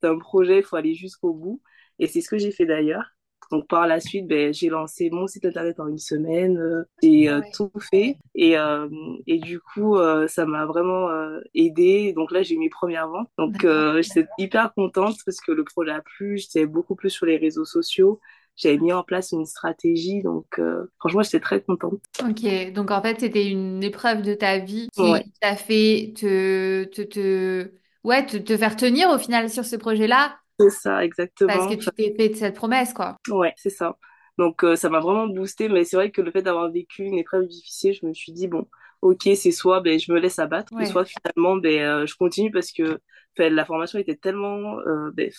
c'est 0.01 0.09
un 0.09 0.19
projet, 0.19 0.59
il 0.59 0.63
faut 0.65 0.77
aller 0.77 0.95
jusqu'au 0.95 1.35
bout. 1.35 1.63
Et 1.99 2.07
c'est 2.07 2.21
ce 2.23 2.29
que 2.31 2.39
j'ai 2.39 2.51
fait 2.53 2.67
d'ailleurs. 2.67 3.05
Donc 3.53 3.69
par 3.69 3.87
la 3.87 4.01
suite, 4.01 4.27
ben, 4.27 4.53
j'ai 4.53 4.71
lancé 4.71 5.11
mon 5.11 5.27
site 5.27 5.45
internet 5.45 5.79
en 5.79 5.87
une 5.87 5.99
semaine, 5.99 6.57
euh, 6.57 6.85
j'ai 7.03 7.29
euh, 7.29 7.43
tout 7.53 7.71
fait 7.91 8.17
et, 8.35 8.57
euh, 8.57 8.89
et 9.27 9.39
du 9.39 9.61
coup 9.61 9.97
ça 10.27 10.47
m'a 10.47 10.65
vraiment 10.65 11.09
aidé. 11.55 12.15
Donc 12.15 12.33
là 12.33 12.43
j'ai 12.43 12.55
eu 12.55 12.59
mes 12.59 12.71
premières 12.71 13.09
ventes. 13.09 13.29
Donc 13.37 13.67
j'étais 14.01 14.27
hyper 14.39 14.73
contente 14.75 15.17
parce 15.27 15.39
que 15.41 15.53
le 15.53 15.65
projet 15.65 15.93
a 15.93 16.01
plu, 16.01 16.39
j'étais 16.39 16.65
beaucoup 16.65 16.97
plus 16.97 17.11
sur 17.11 17.27
les 17.27 17.37
réseaux 17.37 17.67
sociaux. 17.67 18.21
J'avais 18.57 18.79
mis 18.79 18.93
en 18.93 19.03
place 19.03 19.33
une 19.33 19.47
stratégie, 19.47 20.23
donc 20.23 20.59
franchement 20.99 21.23
j'étais 21.23 21.41
très 21.41 21.61
contente. 21.61 22.01
Ok, 22.27 22.73
donc 22.73 22.91
en 22.91 23.03
fait 23.03 23.21
c'était 23.21 23.51
une 23.51 23.85
épreuve 23.85 24.23
de 24.23 24.33
ta 24.33 24.59
vie 24.59 24.89
qui 24.97 25.33
t'a 25.43 25.57
fait 25.57 26.15
te, 26.17 26.85
te, 26.85 27.03
te, 27.03 27.71
ouais, 28.03 28.25
te, 28.25 28.39
te 28.39 28.57
faire 28.57 28.77
tenir 28.77 29.11
au 29.11 29.19
final 29.19 29.51
sur 29.51 29.67
ce 29.67 29.77
projet-là 29.77 30.39
c'est 30.63 30.71
ça, 30.71 31.05
exactement. 31.05 31.53
Parce 31.53 31.75
que 31.75 31.81
tu 31.81 31.91
t'es 31.91 32.15
fait 32.17 32.35
cette 32.35 32.55
promesse, 32.55 32.93
quoi. 32.93 33.17
Ouais, 33.29 33.55
c'est 33.57 33.71
ça. 33.71 33.97
Donc 34.39 34.65
euh, 34.65 34.77
ça 34.77 34.89
m'a 34.89 35.01
vraiment 35.01 35.27
boosté, 35.27 35.69
mais 35.69 35.85
c'est 35.85 35.97
vrai 35.97 36.11
que 36.11 36.23
le 36.23 36.31
fait 36.31 36.43
d'avoir 36.43 36.71
vécu 36.71 37.05
une 37.05 37.19
épreuve 37.19 37.47
difficile, 37.47 37.95
je 38.01 38.07
me 38.07 38.15
suis 38.15 38.33
dit, 38.33 38.49
bon, 38.49 38.67
ok, 39.03 39.29
c'est 39.37 39.51
soit 39.51 39.81
ben, 39.81 39.99
je 39.99 40.11
me 40.13 40.19
laisse 40.19 40.39
abattre, 40.39 40.73
soit 40.87 41.05
finalement 41.05 41.57
ben, 41.57 41.81
euh, 41.81 42.07
je 42.07 42.17
continue 42.17 42.51
parce 42.51 42.73
que 42.73 42.99
la 43.39 43.65
formation 43.65 43.99
était 43.99 44.17
tellement 44.17 44.79
euh, 44.81 45.11
ben, 45.13 45.31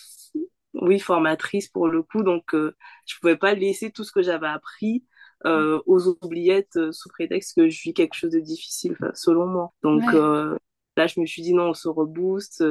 oui, 0.76 1.00
formatrice 1.00 1.70
pour 1.70 1.88
le 1.88 2.04
coup, 2.04 2.24
donc 2.24 2.44
je 2.54 3.20
pouvais 3.20 3.38
pas 3.38 3.54
laisser 3.54 3.92
tout 3.92 4.04
ce 4.04 4.12
que 4.12 4.22
j'avais 4.22 4.48
appris 4.48 5.06
aux 5.46 6.08
oubliettes 6.08 6.80
sous 6.92 7.10
prétexte 7.10 7.58
que 7.58 7.68
je 7.68 7.82
vis 7.82 7.94
quelque 7.94 8.14
chose 8.14 8.32
de 8.32 8.40
difficile, 8.40 8.96
selon 9.14 9.46
moi. 9.46 9.74
Donc 9.84 10.04
Là, 10.96 11.08
je 11.08 11.20
me 11.20 11.26
suis 11.26 11.42
dit 11.42 11.54
non, 11.54 11.70
on 11.70 11.74
se 11.74 11.88
rebooste. 11.88 12.64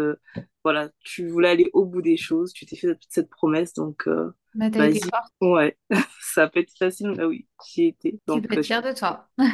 Euh, 0.62 0.70
voilà, 0.70 0.88
tu 1.04 1.28
voulais 1.28 1.48
aller 1.48 1.70
au 1.72 1.84
bout 1.84 2.02
des 2.02 2.16
choses, 2.16 2.52
tu 2.52 2.66
t'es 2.66 2.76
fait 2.76 2.88
toute 2.88 3.10
cette 3.10 3.30
promesse, 3.30 3.74
donc 3.74 4.06
euh, 4.06 4.30
bah, 4.54 4.68
vas-y. 4.70 5.00
Ouais, 5.40 5.76
ça 6.20 6.48
peut 6.48 6.60
être 6.60 6.76
facile, 6.78 7.14
mais 7.16 7.24
oui, 7.24 7.46
j'y 7.66 7.88
étais. 7.88 8.18
Donc, 8.26 8.42
tu 8.42 8.48
peux 8.48 8.58
être 8.58 8.64
fière 8.64 8.82
de 8.82 8.92
toi. 8.92 9.28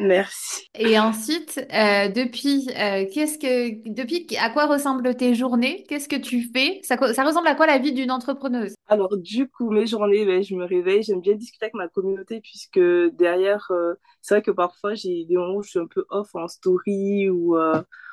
Merci. 0.00 0.68
Et 0.76 0.96
ensuite, 0.96 1.58
euh, 1.74 2.08
depuis, 2.08 2.66
qu'est-ce 2.66 3.36
que, 3.36 3.88
depuis, 3.92 4.28
à 4.40 4.48
quoi 4.48 4.66
ressemblent 4.66 5.12
tes 5.16 5.34
journées? 5.34 5.84
Qu'est-ce 5.88 6.08
que 6.08 6.14
tu 6.14 6.48
fais? 6.54 6.78
Ça, 6.84 6.96
ça, 7.12 7.24
ressemble 7.24 7.48
à 7.48 7.56
quoi 7.56 7.66
la 7.66 7.78
vie 7.78 7.92
d'une 7.92 8.12
entrepreneuse? 8.12 8.74
Alors, 8.86 9.16
du 9.16 9.48
coup, 9.48 9.72
mes 9.72 9.88
journées, 9.88 10.24
ben, 10.24 10.40
je 10.40 10.54
me 10.54 10.64
réveille, 10.64 11.02
j'aime 11.02 11.20
bien 11.20 11.34
discuter 11.34 11.64
avec 11.64 11.74
ma 11.74 11.88
communauté, 11.88 12.40
puisque 12.40 12.78
derrière, 12.78 13.72
c'est 14.22 14.36
vrai 14.36 14.42
que 14.42 14.52
parfois, 14.52 14.94
j'ai 14.94 15.24
des 15.24 15.34
moments 15.34 15.56
où 15.56 15.62
je 15.64 15.70
suis 15.70 15.80
un 15.80 15.88
peu 15.88 16.04
off 16.10 16.32
en 16.36 16.46
story 16.46 17.28
ou 17.28 17.56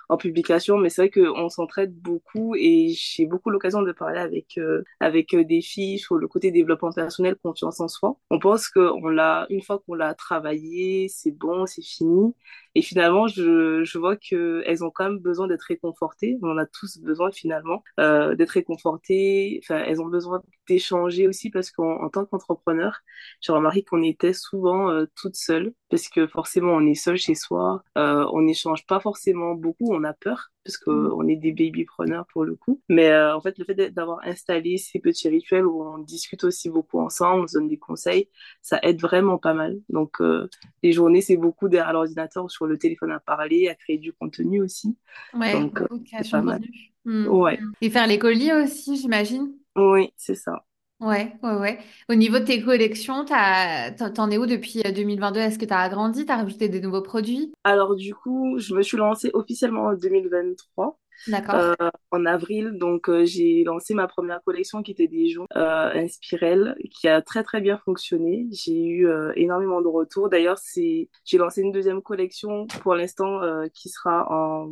en 0.10 0.18
publication, 0.18 0.78
mais 0.78 0.90
c'est 0.90 1.04
vrai 1.08 1.10
qu'on 1.12 1.50
s'entraide 1.50 1.94
beaucoup 1.96 2.56
et 2.56 2.94
j'ai 2.96 3.26
beaucoup 3.26 3.50
l'occasion 3.50 3.82
de 3.82 3.92
parler 3.92 4.20
avec 4.20 4.58
euh, 4.58 4.84
avec 5.00 5.34
euh, 5.34 5.44
des 5.44 5.62
filles 5.62 6.00
sur 6.00 6.16
le 6.16 6.28
côté 6.28 6.52
développement 6.52 6.92
personnel, 6.92 7.36
confiance 7.42 7.80
en 7.80 7.88
soi. 7.88 8.18
On 8.30 8.40
pense 8.40 8.70
qu'on 8.70 9.08
l'a 9.08 9.48
une 9.50 9.62
fois 9.62 9.80
qu'on 9.86 9.96
l'a 9.96 10.14
travaillé, 10.14 11.08
c'est 11.10 11.32
bon, 11.32 11.66
c'est 11.66 11.82
fini. 11.84 12.34
Et 12.76 12.82
finalement, 12.82 13.28
je, 13.28 13.84
je 13.86 13.98
vois 13.98 14.18
qu'elles 14.18 14.84
ont 14.84 14.90
quand 14.92 15.06
même 15.06 15.20
besoin 15.20 15.48
d'être 15.48 15.64
réconfortées. 15.64 16.38
On 16.42 16.50
en 16.52 16.58
a 16.58 16.66
tous 16.66 16.98
besoin 17.00 17.32
finalement 17.32 17.84
euh, 18.00 18.36
d'être 18.36 18.50
réconfortées. 18.52 19.62
Enfin, 19.64 19.78
elles 19.88 20.02
ont 20.02 20.08
besoin 20.08 20.42
d'échanger 20.68 21.28
aussi 21.28 21.50
parce 21.50 21.72
qu'en 21.72 22.10
tant 22.10 22.26
qu'entrepreneur, 22.26 23.00
j'ai 23.42 23.54
remarqué 23.54 23.84
qu'on 23.84 24.04
était 24.04 24.34
souvent 24.34 25.06
toutes 25.16 25.36
seules 25.36 25.74
parce 25.90 26.10
que 26.10 26.28
forcément 26.28 26.74
on 26.74 26.86
est 26.86 26.96
seul 26.96 27.18
chez 27.18 27.36
soi, 27.36 27.84
on 27.96 28.42
n'échange 28.42 28.86
pas 28.86 29.00
forcément 29.00 29.54
beaucoup, 29.56 29.95
on 29.96 30.04
a 30.04 30.14
peur 30.14 30.52
parce 30.64 30.78
qu'on 30.78 31.24
mm. 31.24 31.30
est 31.30 31.36
des 31.36 31.52
baby-preneurs 31.52 32.26
pour 32.28 32.44
le 32.44 32.56
coup. 32.56 32.82
Mais 32.90 33.10
euh, 33.10 33.36
en 33.36 33.42
fait, 33.42 33.58
le 33.58 33.66
fait 33.66 33.76
d'avoir 33.92 34.20
installé 34.24 34.78
ces 34.78 35.00
petits 35.00 35.30
rituels 35.30 35.66
où 35.66 35.84
on 35.84 36.00
discute 36.00 36.44
aussi 36.44 36.70
beaucoup 36.70 37.00
ensemble, 37.00 37.44
on 37.44 37.48
se 37.48 37.54
donne 37.54 37.68
des 37.68 37.78
conseils, 37.78 38.30
ça 38.62 38.80
aide 38.84 39.00
vraiment 39.00 39.38
pas 39.38 39.54
mal. 39.54 39.78
Donc, 39.90 40.22
euh, 40.22 40.50
les 40.84 40.92
journées, 40.92 41.22
c'est 41.22 41.38
beaucoup 41.38 41.70
derrière 41.70 41.94
l'ordinateur 41.94 42.46
ou 42.46 42.50
sur 42.50 42.66
le 42.66 42.78
téléphone 42.78 43.12
à 43.12 43.20
parler, 43.20 43.68
à 43.70 43.76
créer 43.76 43.98
du 43.98 44.12
contenu 44.14 44.62
aussi. 44.62 44.98
Ouais, 45.34 45.54
Donc, 45.54 45.82
de 45.82 46.32
pas 46.32 46.42
mal. 46.42 46.62
Mm. 47.06 47.28
Ouais. 47.28 47.60
Et 47.82 47.90
faire 47.90 48.08
les 48.08 48.20
colis 48.20 48.52
aussi, 48.52 48.98
j'imagine. 48.98 49.54
Oui, 49.76 50.12
c'est 50.16 50.36
ça. 50.36 50.64
Ouais, 51.02 51.34
ouais, 51.44 51.54
ouais. 51.56 51.80
Au 52.10 52.16
niveau 52.16 52.40
de 52.40 52.46
tes 52.46 52.62
collections, 52.64 53.26
t'en 53.26 54.32
es 54.32 54.38
où 54.38 54.46
depuis 54.46 54.82
2022? 54.82 55.40
Euh, 55.42 55.44
Est-ce 55.44 55.60
que 55.60 55.66
tu 55.66 55.74
as 55.74 55.80
agrandi? 55.80 56.26
Tu 56.26 56.32
as 56.32 56.38
rajouté 56.38 56.70
des 56.70 56.80
nouveaux 56.80 57.02
produits? 57.02 57.52
Alors 57.66 57.96
du 57.96 58.16
coup, 58.16 58.58
je 58.60 58.74
me 58.74 58.82
suis 58.82 58.98
lancée 58.98 59.30
officiellement 59.34 59.84
en 59.88 59.94
2023. 59.94 60.98
D'accord. 61.28 61.76
en 62.12 62.26
avril. 62.26 62.74
Donc, 62.74 63.10
j'ai 63.24 63.64
lancé 63.64 63.94
ma 63.94 64.08
première 64.08 64.42
collection 64.44 64.84
qui 64.84 64.92
était 64.92 65.08
des 65.08 65.30
jours 65.30 65.48
Inspirel, 65.54 66.76
qui 66.92 67.08
a 67.08 67.22
très 67.22 67.44
très 67.44 67.62
bien 67.62 67.78
fonctionné. 67.78 68.48
J'ai 68.52 68.86
eu 68.86 69.10
énormément 69.36 69.82
de 69.82 69.88
retours. 69.88 70.30
D'ailleurs, 70.30 70.58
c'est 70.58 71.10
j'ai 71.24 71.38
lancé 71.38 71.62
une 71.62 71.72
deuxième 71.72 72.02
collection 72.02 72.68
pour 72.82 72.96
l'instant 72.96 73.42
qui 73.74 73.90
sera 73.90 74.28
en 74.32 74.70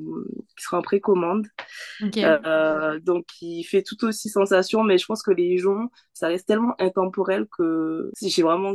qui 0.57 0.63
sera 0.63 0.79
en 0.79 0.81
précommande. 0.81 1.47
donc, 3.03 3.25
qui 3.37 3.63
fait 3.63 3.83
tout 3.83 4.03
aussi 4.05 4.29
sensation, 4.29 4.83
mais 4.83 4.97
je 4.97 5.05
pense 5.05 5.23
que 5.23 5.31
les 5.31 5.57
gens, 5.57 5.89
ça 6.13 6.27
reste 6.27 6.47
tellement 6.47 6.75
intemporel 6.79 7.47
que 7.57 8.11
j'ai 8.21 8.43
vraiment 8.43 8.73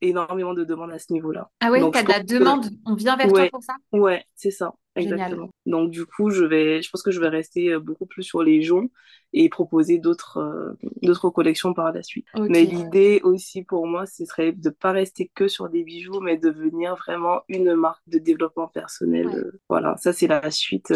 énormément 0.00 0.54
de 0.54 0.64
demandes 0.64 0.92
à 0.92 0.98
ce 0.98 1.12
niveau-là. 1.12 1.50
Ah 1.60 1.70
ouais, 1.70 1.80
t'as 1.90 2.02
de 2.02 2.08
la 2.08 2.22
demande, 2.22 2.70
on 2.86 2.94
vient 2.94 3.16
vers 3.16 3.32
toi 3.32 3.46
pour 3.50 3.62
ça? 3.62 3.74
Ouais, 3.92 4.24
c'est 4.34 4.50
ça, 4.50 4.74
exactement. 4.96 5.50
Donc 5.66 5.90
du 5.90 6.06
coup, 6.06 6.30
je 6.30 6.44
vais, 6.44 6.82
je 6.82 6.90
pense 6.90 7.02
que 7.02 7.10
je 7.10 7.20
vais 7.20 7.28
rester 7.28 7.72
euh, 7.72 7.80
beaucoup 7.80 8.06
plus 8.06 8.22
sur 8.22 8.42
les 8.42 8.62
joncs 8.62 8.90
et 9.32 9.48
proposer 9.48 9.98
d'autres 9.98 10.38
euh, 10.38 10.72
d'autres 11.02 11.30
collections 11.30 11.74
par 11.74 11.92
la 11.92 12.02
suite. 12.02 12.26
Mais 12.48 12.64
l'idée 12.64 13.20
aussi 13.22 13.62
pour 13.62 13.86
moi, 13.86 14.06
ce 14.06 14.24
serait 14.24 14.52
de 14.52 14.70
pas 14.70 14.92
rester 14.92 15.30
que 15.34 15.48
sur 15.48 15.68
des 15.68 15.84
bijoux, 15.84 16.20
mais 16.20 16.36
de 16.36 16.50
devenir 16.50 16.96
vraiment 16.96 17.42
une 17.48 17.74
marque 17.74 18.02
de 18.06 18.18
développement 18.18 18.68
personnel. 18.68 19.26
Euh, 19.28 19.60
voilà, 19.68 19.96
ça 19.98 20.12
c'est 20.12 20.26
la 20.26 20.50
suite, 20.50 20.92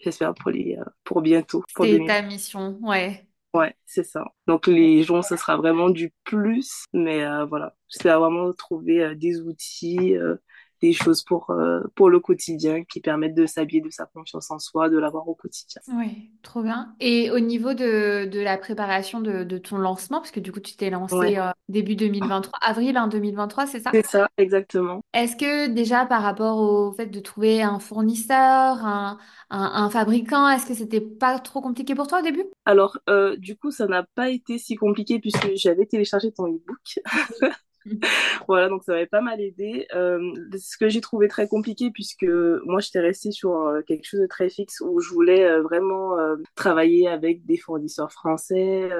j'espère 0.00 0.34
pour 0.34 0.50
les 0.50 0.78
pour 1.04 1.22
bientôt. 1.22 1.62
C'est 1.76 2.04
ta 2.06 2.22
mission, 2.22 2.78
ouais. 2.82 3.26
Ouais, 3.54 3.76
c'est 3.86 4.02
ça. 4.04 4.24
Donc 4.48 4.66
les 4.66 5.04
gens, 5.04 5.22
ce 5.22 5.36
sera 5.36 5.56
vraiment 5.56 5.88
du 5.88 6.12
plus, 6.24 6.86
mais 6.92 7.24
euh, 7.24 7.44
voilà, 7.44 7.76
j'espère 7.88 8.18
vraiment 8.18 8.52
trouver 8.52 9.00
euh, 9.04 9.14
des 9.14 9.40
outils, 9.42 10.16
euh, 10.16 10.36
des 10.84 10.92
choses 10.92 11.22
pour, 11.22 11.50
euh, 11.50 11.80
pour 11.94 12.10
le 12.10 12.20
quotidien 12.20 12.84
qui 12.84 13.00
permettent 13.00 13.34
de 13.34 13.46
s'habiller 13.46 13.80
de 13.80 13.90
sa 13.90 14.04
confiance 14.04 14.50
en 14.50 14.58
soi, 14.58 14.90
de 14.90 14.98
l'avoir 14.98 15.26
au 15.28 15.34
quotidien. 15.34 15.80
Oui, 15.88 16.30
trop 16.42 16.62
bien. 16.62 16.94
Et 17.00 17.30
au 17.30 17.40
niveau 17.40 17.72
de, 17.72 18.26
de 18.26 18.40
la 18.40 18.58
préparation 18.58 19.20
de, 19.20 19.44
de, 19.44 19.56
ton 19.58 19.78
lancement, 19.78 20.18
parce 20.18 20.30
que 20.30 20.40
du 20.40 20.52
coup, 20.52 20.60
tu 20.60 20.76
t'es 20.76 20.90
lancé 20.90 21.38
euh, 21.38 21.50
début 21.70 21.96
2023, 21.96 22.58
avril 22.60 23.00
2023, 23.10 23.66
c'est 23.66 23.80
ça? 23.80 23.90
C'est 23.94 24.06
ça, 24.06 24.28
exactement. 24.36 25.00
Est-ce 25.14 25.36
que 25.36 25.68
déjà 25.68 26.04
par 26.04 26.22
rapport 26.22 26.58
au 26.58 26.92
fait 26.92 27.06
de 27.06 27.20
trouver 27.20 27.62
un 27.62 27.78
fournisseur, 27.78 28.84
un, 28.84 29.18
un, 29.50 29.88
fabricant, 29.88 30.48
est-ce 30.50 30.66
que 30.66 30.74
c'était 30.74 31.00
pas 31.00 31.38
trop 31.38 31.62
compliqué 31.62 31.94
pour 31.94 32.08
toi 32.08 32.20
au 32.20 32.22
début? 32.22 32.44
Alors, 32.66 32.98
euh, 33.08 33.36
du 33.36 33.56
coup, 33.56 33.70
ça 33.70 33.86
n'a 33.86 34.02
pas 34.14 34.28
été 34.28 34.58
si 34.58 34.76
compliqué 34.76 35.18
puisque 35.18 35.54
j'avais 35.54 35.86
téléchargé 35.86 36.30
ton 36.30 36.46
e-book. 36.46 37.00
voilà, 38.48 38.68
donc 38.68 38.82
ça 38.84 38.92
m'avait 38.92 39.06
pas 39.06 39.20
mal 39.20 39.40
aidé. 39.40 39.86
Euh, 39.94 40.20
ce 40.58 40.76
que 40.76 40.88
j'ai 40.88 41.00
trouvé 41.00 41.28
très 41.28 41.48
compliqué, 41.48 41.90
puisque 41.90 42.26
moi 42.64 42.80
j'étais 42.80 43.00
restée 43.00 43.30
sur 43.30 43.54
euh, 43.54 43.82
quelque 43.82 44.06
chose 44.06 44.20
de 44.20 44.26
très 44.26 44.48
fixe 44.48 44.80
où 44.80 45.00
je 45.00 45.10
voulais 45.10 45.44
euh, 45.44 45.62
vraiment 45.62 46.18
euh, 46.18 46.36
travailler 46.54 47.08
avec 47.08 47.44
des 47.44 47.56
fournisseurs 47.56 48.12
français, 48.12 48.90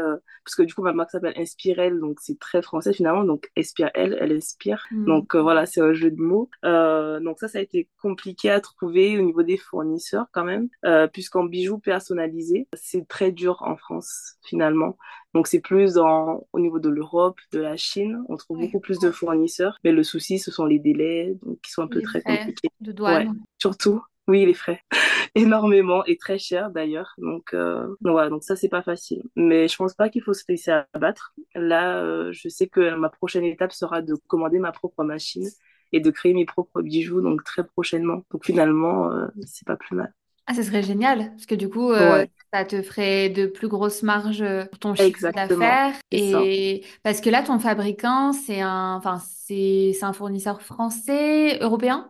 parce 0.45 0.55
que 0.57 0.63
du 0.63 0.75
coup 0.75 0.83
ma 0.83 0.93
marque 0.93 1.11
s'appelle 1.11 1.35
Inspirel, 1.37 1.99
donc 2.01 2.19
c'est 2.21 2.39
très 2.39 2.63
français 2.63 2.93
finalement, 2.93 3.25
donc 3.25 3.51
Inspire 3.57 3.91
elle, 3.95 4.17
elle 4.21 4.33
inspire. 4.33 4.85
Mm. 4.91 5.05
Donc 5.07 5.37
voilà, 5.37 5.67
c'est 5.67 5.81
un 5.81 5.93
jeu 5.93 6.11
de 6.11 6.21
mots. 6.21 6.51
donc 6.63 7.39
ça, 7.39 7.49
ça 7.49 7.59
a 7.59 7.63
été 7.63 7.89
compliqué 8.01 8.51
à 8.51 8.61
trouver 8.61 9.19
au 9.19 9.23
niveau 9.23 9.43
des 9.43 9.57
fournisseurs 9.57 10.27
quand 10.33 10.45
même, 10.45 10.69
puisqu'en 11.13 11.45
bijoux 11.45 11.79
personnalisés, 11.79 12.69
c'est 12.75 13.07
très 13.09 13.33
dur 13.33 13.63
en 13.63 13.77
France 13.77 14.37
finalement. 14.43 14.97
Donc 15.35 15.49
c'est 15.49 15.61
plus 15.61 15.95
dans, 15.95 16.47
au 16.53 16.61
niveau 16.61 16.79
de 16.79 16.89
l'Europe, 16.89 17.39
de 17.53 17.61
la 17.61 17.77
Chine, 17.77 18.23
on 18.29 18.37
trouve 18.37 18.61
beaucoup 18.61 18.81
plus 18.81 19.01
de 19.01 19.11
fournisseurs. 19.11 19.79
Mais 19.83 19.93
le 19.93 20.05
souci, 20.05 20.39
ce 20.39 20.51
sont 20.51 20.65
les 20.65 20.79
délais, 20.79 21.37
donc 21.43 21.61
qui 21.61 21.73
sont 21.73 21.83
un 21.83 21.89
peu 21.89 22.01
très 22.01 22.23
compliqués. 22.23 22.69
De 22.81 22.93
douane. 22.93 23.35
surtout. 23.59 24.01
Oui, 24.27 24.47
les 24.47 24.55
frais. 24.55 24.81
Énormément 25.35 26.05
et 26.07 26.17
très 26.17 26.39
cher 26.39 26.71
d'ailleurs. 26.71 27.13
Donc, 27.19 27.53
euh, 27.53 27.87
donc 28.01 28.13
voilà, 28.13 28.31
donc 28.31 28.43
ça 28.43 28.57
c'est 28.57 28.69
pas 28.69 28.83
facile. 28.83 29.23
Mais 29.37 29.69
je 29.69 29.77
pense 29.77 29.95
pas 29.95 30.09
qu'il 30.09 30.23
faut 30.23 30.33
se 30.33 30.45
laisser 30.49 30.73
abattre. 30.93 31.35
Là, 31.55 31.99
euh, 32.03 32.31
je 32.33 32.49
sais 32.49 32.69
que 32.69 32.95
ma 32.95 33.11
prochaine 33.11 33.45
étape 33.45 33.73
sera 33.73 34.01
de 34.01 34.15
commander 34.29 34.59
ma 34.59 34.73
propre 34.73 35.05
machine 35.05 35.47
et 35.93 36.01
de 36.01 36.11
créer 36.11 36.33
mes 36.33 36.47
propres 36.47 36.81
bijoux, 36.81 37.21
donc 37.21 37.45
très 37.45 37.65
prochainement. 37.65 38.23
Donc 38.31 38.47
finalement, 38.47 39.13
euh, 39.13 39.27
c'est 39.45 39.67
pas 39.67 39.77
plus 39.77 39.97
mal. 39.97 40.13
Ah, 40.47 40.53
ce 40.53 40.63
serait 40.63 40.83
génial, 40.83 41.31
parce 41.31 41.47
que 41.47 41.55
du 41.55 41.71
coup, 41.71 41.91
euh, 41.91 42.27
ça 42.53 42.67
te 42.67 42.83
ferait 42.83 43.31
de 43.31 43.47
plus 43.47 43.69
grosses 43.69 44.03
marges 44.03 44.45
pour 44.71 44.79
ton 44.79 44.95
chiffre 44.95 45.31
d'affaires. 45.33 45.95
Et 46.11 46.85
parce 47.03 47.23
que 47.23 47.31
là, 47.31 47.43
ton 47.43 47.59
fabricant, 47.59 48.33
c'est 48.33 48.61
un, 48.61 48.97
enfin, 48.97 49.19
c'est, 49.27 49.93
c'est 49.99 50.05
un 50.05 50.13
fournisseur 50.13 50.61
français, 50.61 51.59
européen? 51.61 52.07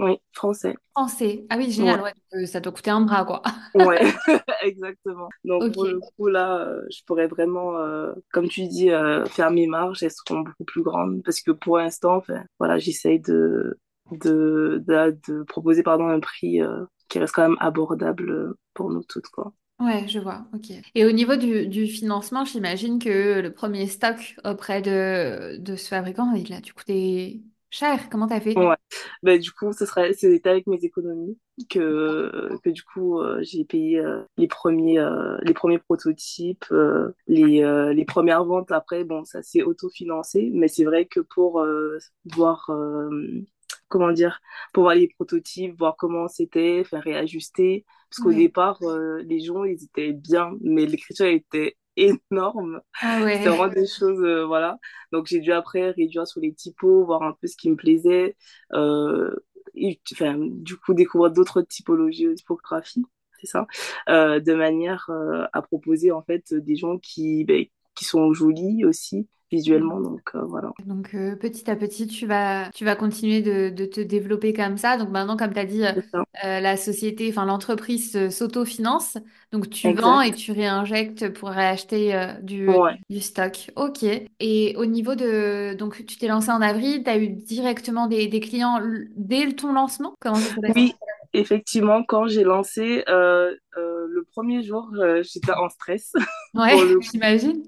Oui, 0.00 0.16
français. 0.32 0.74
Français. 0.92 1.44
Ah 1.50 1.56
oui, 1.56 1.70
génial. 1.70 2.00
Ouais. 2.00 2.46
ça 2.46 2.60
doit 2.60 2.72
coûter 2.72 2.90
un 2.90 3.00
bras, 3.00 3.24
quoi. 3.24 3.42
Ouais, 3.74 3.98
exactement. 4.62 5.28
Donc 5.44 5.72
pour 5.72 5.84
le 5.84 6.00
coup, 6.00 6.26
là, 6.26 6.60
euh, 6.60 6.82
je 6.90 7.02
pourrais 7.04 7.28
vraiment, 7.28 7.76
euh, 7.78 8.12
comme 8.32 8.48
tu 8.48 8.66
dis, 8.66 8.90
faire 9.30 9.50
mes 9.52 9.68
marges, 9.68 10.02
elles 10.02 10.10
seront 10.10 10.40
beaucoup 10.40 10.64
plus 10.64 10.82
grandes. 10.82 11.22
Parce 11.24 11.40
que 11.40 11.52
pour 11.52 11.78
l'instant, 11.78 12.22
voilà, 12.58 12.78
j'essaye 12.78 13.20
de, 13.20 13.78
de, 14.10 14.82
de, 14.84 15.16
de, 15.28 15.42
proposer 15.44 15.84
pardon, 15.84 16.08
un 16.08 16.20
prix 16.20 16.60
qui 17.08 17.18
reste 17.18 17.34
quand 17.34 17.48
même 17.48 17.56
abordable 17.60 18.54
pour 18.74 18.90
nous 18.90 19.02
toutes, 19.04 19.28
quoi. 19.28 19.52
Ouais, 19.80 20.08
je 20.08 20.18
vois, 20.18 20.48
ok. 20.54 20.72
Et 20.96 21.04
au 21.06 21.12
niveau 21.12 21.36
du, 21.36 21.68
du 21.68 21.86
financement, 21.86 22.44
j'imagine 22.44 22.98
que 22.98 23.38
le 23.40 23.52
premier 23.54 23.86
stock 23.86 24.34
auprès 24.44 24.82
de, 24.82 25.56
de 25.58 25.76
ce 25.76 25.86
fabricant, 25.88 26.32
il 26.34 26.52
a 26.52 26.60
du 26.60 26.72
coup 26.72 26.82
des 26.84 27.44
cher. 27.70 28.08
Comment 28.10 28.26
t'as 28.26 28.40
fait? 28.40 28.56
Ouais. 28.56 28.76
Ben, 29.22 29.38
du 29.38 29.52
coup, 29.52 29.72
ce 29.72 29.86
serait, 29.86 30.12
c'était 30.14 30.48
avec 30.48 30.66
mes 30.66 30.84
économies 30.84 31.38
que, 31.70 32.58
que 32.64 32.70
du 32.70 32.82
coup, 32.82 33.20
euh, 33.20 33.38
j'ai 33.42 33.64
payé 33.64 34.00
euh, 34.00 34.22
les 34.36 34.48
premiers, 34.48 34.98
euh, 34.98 35.36
les 35.42 35.54
premiers 35.54 35.78
prototypes, 35.78 36.64
les, 37.28 37.62
les 37.94 38.04
premières 38.04 38.44
ventes. 38.44 38.72
Après, 38.72 39.04
bon, 39.04 39.24
ça 39.24 39.42
s'est 39.42 39.62
autofinancé, 39.62 40.50
mais 40.52 40.66
c'est 40.68 40.84
vrai 40.84 41.06
que 41.06 41.20
pour 41.20 41.64
voir 42.24 42.70
comment 43.88 44.12
dire, 44.12 44.40
pour 44.72 44.84
voir 44.84 44.94
les 44.94 45.08
prototypes, 45.08 45.76
voir 45.78 45.96
comment 45.96 46.28
c'était, 46.28 46.84
faire 46.84 47.02
réajuster. 47.02 47.84
Parce 48.10 48.22
qu'au 48.22 48.32
départ, 48.32 48.78
euh, 48.82 49.22
les 49.22 49.40
gens, 49.40 49.64
ils 49.64 49.84
étaient 49.84 50.12
bien, 50.12 50.52
mais 50.60 50.86
l'écriture 50.86 51.26
était 51.26 51.76
énorme. 51.96 52.80
Ah 53.00 53.20
ouais. 53.24 53.38
C'était 53.38 53.48
vraiment 53.48 53.68
des 53.68 53.86
choses, 53.86 54.22
euh, 54.22 54.46
voilà. 54.46 54.78
Donc 55.12 55.26
j'ai 55.26 55.40
dû 55.40 55.52
après 55.52 55.90
réduire 55.90 56.26
sur 56.26 56.40
les 56.40 56.54
typos, 56.54 57.04
voir 57.04 57.22
un 57.22 57.32
peu 57.40 57.46
ce 57.46 57.56
qui 57.56 57.70
me 57.70 57.76
plaisait. 57.76 58.36
Euh, 58.72 59.34
et, 59.74 60.00
enfin, 60.12 60.36
du 60.38 60.76
coup, 60.76 60.94
découvrir 60.94 61.32
d'autres 61.32 61.62
typologies 61.62 62.26
de 62.26 62.34
typographie, 62.34 63.04
c'est 63.40 63.46
ça, 63.46 63.66
de 64.08 64.54
manière 64.54 65.08
à 65.52 65.62
proposer 65.62 66.10
en 66.10 66.22
fait 66.22 66.52
des 66.52 66.74
gens 66.74 66.98
qui, 66.98 67.44
ben, 67.44 67.64
qui 67.94 68.04
sont 68.04 68.32
jolis 68.32 68.84
aussi, 68.84 69.28
visuellement. 69.50 70.00
Donc 70.00 70.30
euh, 70.34 70.44
voilà. 70.44 70.72
Donc 70.86 71.14
euh, 71.14 71.36
petit 71.36 71.70
à 71.70 71.76
petit, 71.76 72.06
tu 72.06 72.26
vas, 72.26 72.70
tu 72.70 72.84
vas 72.84 72.96
continuer 72.96 73.42
de, 73.42 73.70
de 73.70 73.84
te 73.84 74.00
développer 74.00 74.52
comme 74.52 74.76
ça. 74.76 74.96
Donc 74.96 75.10
maintenant, 75.10 75.36
comme 75.36 75.52
tu 75.52 75.58
as 75.58 75.64
dit, 75.64 75.84
euh, 75.84 76.60
la 76.60 76.76
société, 76.76 77.28
enfin 77.30 77.46
l'entreprise 77.46 78.28
s'autofinance. 78.30 79.18
Donc 79.52 79.70
tu 79.70 79.92
vends 79.92 80.20
et 80.20 80.32
tu 80.32 80.52
réinjectes 80.52 81.32
pour 81.32 81.48
réacheter 81.48 82.14
du, 82.42 82.68
du 83.08 83.20
stock. 83.20 83.70
Ok. 83.76 84.04
Et 84.40 84.74
au 84.76 84.84
niveau 84.84 85.14
de... 85.14 85.74
Donc 85.74 86.04
tu 86.06 86.18
t'es 86.18 86.28
lancé 86.28 86.50
en 86.50 86.60
avril, 86.60 87.02
tu 87.02 87.10
as 87.10 87.16
eu 87.16 87.28
directement 87.28 88.06
des, 88.06 88.26
des, 88.28 88.40
clients 88.40 88.78
dès 89.16 89.50
ton 89.52 89.72
lancement? 89.72 90.14
Comment 90.20 90.36
ça 90.36 90.54
s'est 90.54 90.60
passé? 90.60 90.72
Oui. 90.76 90.94
Effectivement, 91.34 92.02
quand 92.04 92.26
j'ai 92.26 92.44
lancé 92.44 93.04
le 93.06 94.22
premier 94.32 94.62
jour, 94.62 94.90
j'étais 95.22 95.52
en 95.52 95.68
stress. 95.70 96.12
Ouais, 96.54 96.76
j'imagine 97.12 97.62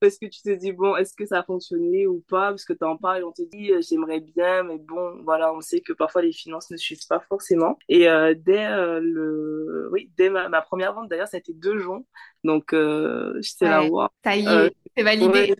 parce 0.00 0.18
que 0.18 0.26
tu 0.26 0.40
te 0.42 0.50
dis, 0.50 0.72
bon, 0.72 0.96
est-ce 0.96 1.14
que 1.14 1.26
ça 1.26 1.40
a 1.40 1.42
fonctionné 1.42 2.06
ou 2.06 2.24
pas? 2.28 2.50
Parce 2.50 2.64
que 2.64 2.72
tu 2.72 2.84
en 2.84 2.96
parles 2.96 3.24
on 3.24 3.32
te 3.32 3.42
dit, 3.42 3.72
euh, 3.72 3.80
j'aimerais 3.86 4.20
bien, 4.20 4.62
mais 4.62 4.78
bon, 4.78 5.22
voilà, 5.24 5.52
on 5.52 5.60
sait 5.60 5.80
que 5.80 5.92
parfois 5.92 6.22
les 6.22 6.32
finances 6.32 6.70
ne 6.70 6.76
suivent 6.76 7.06
pas 7.08 7.20
forcément. 7.20 7.78
Et 7.88 8.08
euh, 8.08 8.34
dès, 8.36 8.66
euh, 8.66 9.00
le... 9.00 9.88
oui, 9.92 10.10
dès 10.16 10.30
ma, 10.30 10.48
ma 10.48 10.62
première 10.62 10.94
vente, 10.94 11.08
d'ailleurs, 11.08 11.28
ça 11.28 11.36
a 11.36 11.40
été 11.40 11.52
deux 11.52 11.78
jours. 11.78 12.02
Donc, 12.44 12.74
j'étais 13.40 13.66
là, 13.66 13.84
wow. 13.84 14.08
Ça 14.24 14.36
y 14.36 14.46
est, 14.46 14.74
c'est 14.96 15.02
validé. 15.02 15.54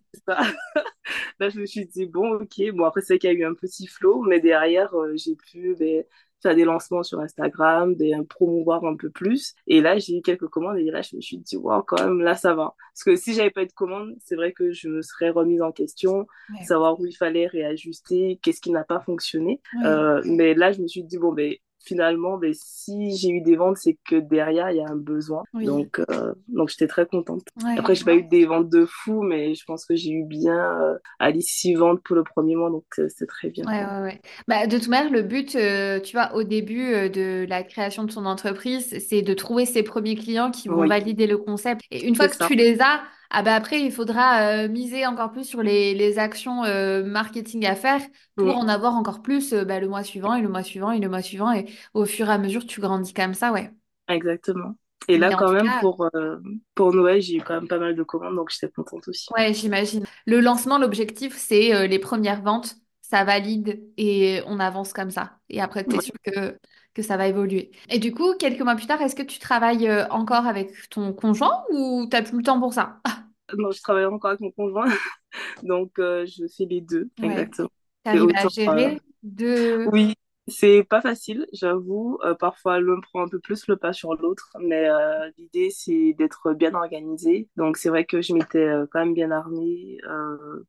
là, 1.38 1.48
je 1.48 1.60
me 1.60 1.66
suis 1.66 1.86
dit, 1.86 2.06
bon, 2.06 2.34
ok. 2.34 2.70
Bon, 2.72 2.84
après, 2.84 3.02
c'est 3.02 3.18
qu'il 3.18 3.30
y 3.30 3.32
a 3.34 3.36
eu 3.36 3.44
un 3.44 3.54
petit 3.54 3.86
flow, 3.86 4.22
mais 4.22 4.40
derrière, 4.40 4.94
j'ai 5.14 5.36
pu 5.36 5.76
ben, 5.78 6.04
faire 6.42 6.54
des 6.54 6.64
lancements 6.64 7.02
sur 7.02 7.20
Instagram, 7.20 7.94
des 7.94 8.14
promouvoir 8.28 8.84
un 8.84 8.96
peu 8.96 9.10
plus. 9.10 9.54
Et 9.66 9.80
là, 9.80 9.98
j'ai 9.98 10.18
eu 10.18 10.22
quelques 10.22 10.48
commandes 10.48 10.78
et 10.78 10.90
là, 10.90 11.02
je 11.02 11.16
me 11.16 11.20
suis 11.20 11.38
dit, 11.38 11.56
wow, 11.56 11.82
quand 11.82 12.02
même, 12.02 12.20
là, 12.20 12.34
ça 12.34 12.54
va. 12.54 12.74
Parce 12.94 13.04
que 13.04 13.16
si 13.16 13.34
j'avais 13.34 13.50
pas 13.50 13.62
eu 13.62 13.66
de 13.66 13.72
commandes, 13.72 14.14
c'est 14.20 14.36
vrai 14.36 14.52
que 14.52 14.72
je 14.72 14.88
me 14.88 15.02
serais 15.02 15.30
remise 15.30 15.62
en 15.62 15.72
question, 15.72 16.26
savoir 16.64 16.98
où 17.00 17.06
il 17.06 17.16
fallait 17.16 17.46
réajuster, 17.46 18.38
qu'est-ce 18.42 18.60
qui 18.60 18.70
n'a 18.70 18.84
pas 18.84 19.00
fonctionné. 19.00 19.60
Euh, 19.84 20.20
mais 20.24 20.54
là, 20.54 20.72
je 20.72 20.80
me 20.82 20.86
suis 20.86 21.02
dit, 21.02 21.18
bon, 21.18 21.32
ben, 21.32 21.54
finalement, 21.82 22.36
ben, 22.36 22.52
si 22.54 23.16
j'ai 23.16 23.30
eu 23.30 23.40
des 23.40 23.56
ventes, 23.56 23.78
c'est 23.78 23.98
que 24.08 24.16
derrière, 24.16 24.70
il 24.70 24.76
y 24.76 24.80
a 24.80 24.88
un 24.88 24.96
besoin. 24.96 25.42
Donc, 25.54 26.00
euh, 26.10 26.34
donc 26.48 26.68
j'étais 26.68 26.86
très 26.86 27.06
contente. 27.06 27.42
Après, 27.76 27.94
j'ai 27.94 28.04
pas 28.04 28.14
eu 28.14 28.22
des 28.22 28.44
ventes 28.44 28.68
de 28.68 28.84
fou, 28.84 29.22
mais 29.22 29.54
je 29.54 29.64
pense 29.64 29.84
que 29.84 29.96
j'ai 29.96 30.10
eu 30.10 30.24
bien 30.24 30.58
euh, 30.58 30.98
à 31.18 31.32
six 31.40 31.74
ventes 31.74 32.02
pour 32.02 32.16
le 32.16 32.24
premier 32.24 32.54
mois, 32.54 32.70
donc 32.70 32.84
euh, 32.98 33.08
c'est 33.08 33.26
très 33.26 33.48
bien. 33.48 33.64
Ouais, 33.64 33.84
ouais, 33.84 34.02
ouais. 34.02 34.20
Bah, 34.46 34.66
de 34.66 34.78
toute 34.78 34.88
manière, 34.88 35.10
le 35.10 35.22
but, 35.22 35.56
tu 36.02 36.12
vois, 36.12 36.34
au 36.34 36.42
début 36.42 37.10
de 37.10 37.46
la 37.48 37.62
création 37.62 38.04
de 38.04 38.12
ton 38.12 38.26
entreprise, 38.26 38.96
c'est 39.08 39.22
de 39.22 39.34
trouver 39.34 39.64
ses 39.64 39.82
premiers 39.82 40.16
clients 40.16 40.50
qui 40.50 40.68
vont 40.68 40.86
valider 40.86 41.26
le 41.26 41.38
concept. 41.38 41.82
Et 41.90 42.06
une 42.06 42.14
fois 42.14 42.28
que 42.28 42.46
tu 42.46 42.54
les 42.54 42.80
as, 42.80 43.00
ah 43.30 43.42
bah 43.42 43.54
après, 43.54 43.80
il 43.80 43.92
faudra 43.92 44.68
miser 44.68 45.06
encore 45.06 45.32
plus 45.32 45.44
sur 45.44 45.62
les, 45.62 45.94
les 45.94 46.18
actions 46.18 46.62
marketing 47.04 47.66
à 47.66 47.74
faire 47.74 48.00
pour 48.36 48.56
en 48.56 48.68
avoir 48.68 48.94
encore 48.94 49.22
plus 49.22 49.54
bah, 49.54 49.80
le 49.80 49.88
mois 49.88 50.02
suivant 50.04 50.34
et 50.34 50.42
le 50.42 50.48
mois 50.48 50.62
suivant 50.62 50.90
et 50.90 50.98
le 50.98 51.08
mois 51.08 51.22
suivant. 51.22 51.52
Et 51.52 51.66
au 51.94 52.04
fur 52.04 52.28
et 52.28 52.32
à 52.32 52.38
mesure, 52.38 52.66
tu 52.66 52.80
grandis 52.80 53.14
comme 53.14 53.34
ça, 53.34 53.52
ouais. 53.52 53.70
Exactement. 54.08 54.74
Et 55.08 55.18
là, 55.18 55.34
quand 55.36 55.52
même, 55.52 55.70
pour, 55.80 56.08
euh, 56.14 56.36
pour 56.74 56.92
Noël, 56.92 57.20
j'ai 57.20 57.36
eu 57.36 57.40
quand 57.40 57.54
même 57.54 57.68
pas 57.68 57.78
mal 57.78 57.96
de 57.96 58.02
commandes, 58.02 58.36
donc 58.36 58.50
j'étais 58.50 58.72
contente 58.72 59.08
aussi. 59.08 59.28
Ouais, 59.36 59.54
j'imagine. 59.54 60.04
Le 60.26 60.40
lancement, 60.40 60.78
l'objectif, 60.78 61.36
c'est 61.36 61.74
euh, 61.74 61.86
les 61.86 61.98
premières 61.98 62.42
ventes, 62.42 62.76
ça 63.00 63.24
valide 63.24 63.82
et 63.96 64.40
on 64.46 64.60
avance 64.60 64.92
comme 64.92 65.10
ça. 65.10 65.38
Et 65.48 65.60
après, 65.60 65.84
tu 65.84 65.96
es 65.96 66.00
sûr 66.00 66.14
que, 66.22 66.58
que 66.94 67.02
ça 67.02 67.16
va 67.16 67.28
évoluer. 67.28 67.70
Et 67.88 67.98
du 67.98 68.12
coup, 68.12 68.34
quelques 68.38 68.60
mois 68.60 68.76
plus 68.76 68.86
tard, 68.86 69.00
est-ce 69.02 69.16
que 69.16 69.22
tu 69.22 69.38
travailles 69.38 69.88
euh, 69.88 70.06
encore 70.08 70.46
avec 70.46 70.88
ton 70.90 71.12
conjoint 71.12 71.64
ou 71.70 72.06
tu 72.10 72.16
n'as 72.16 72.22
plus 72.22 72.38
le 72.38 72.42
temps 72.42 72.60
pour 72.60 72.72
ça? 72.72 73.00
Non, 73.58 73.72
je 73.72 73.82
travaille 73.82 74.04
encore 74.04 74.30
avec 74.30 74.40
mon 74.42 74.52
conjoint, 74.52 74.86
donc 75.64 75.90
je 75.96 76.46
fais 76.56 76.66
les 76.66 76.80
deux, 76.80 77.10
exactement. 77.20 77.68
Tu 78.04 78.10
arrives 78.10 78.30
à 78.36 78.46
gérer 78.46 79.00
deux... 79.24 79.88
Oui, 79.88 80.14
c'est 80.50 80.84
pas 80.84 81.00
facile, 81.00 81.46
j'avoue. 81.52 82.18
Euh, 82.24 82.34
parfois, 82.34 82.80
l'un 82.80 83.00
prend 83.00 83.22
un 83.22 83.28
peu 83.28 83.38
plus 83.38 83.66
le 83.68 83.76
pas 83.76 83.92
sur 83.92 84.14
l'autre, 84.14 84.56
mais 84.60 84.88
euh, 84.88 85.30
l'idée, 85.38 85.70
c'est 85.70 86.14
d'être 86.18 86.52
bien 86.54 86.74
organisé. 86.74 87.48
Donc, 87.56 87.76
c'est 87.76 87.88
vrai 87.88 88.04
que 88.04 88.20
je 88.20 88.34
m'étais 88.34 88.58
euh, 88.58 88.86
quand 88.90 89.00
même 89.00 89.14
bien 89.14 89.30
armée 89.30 89.98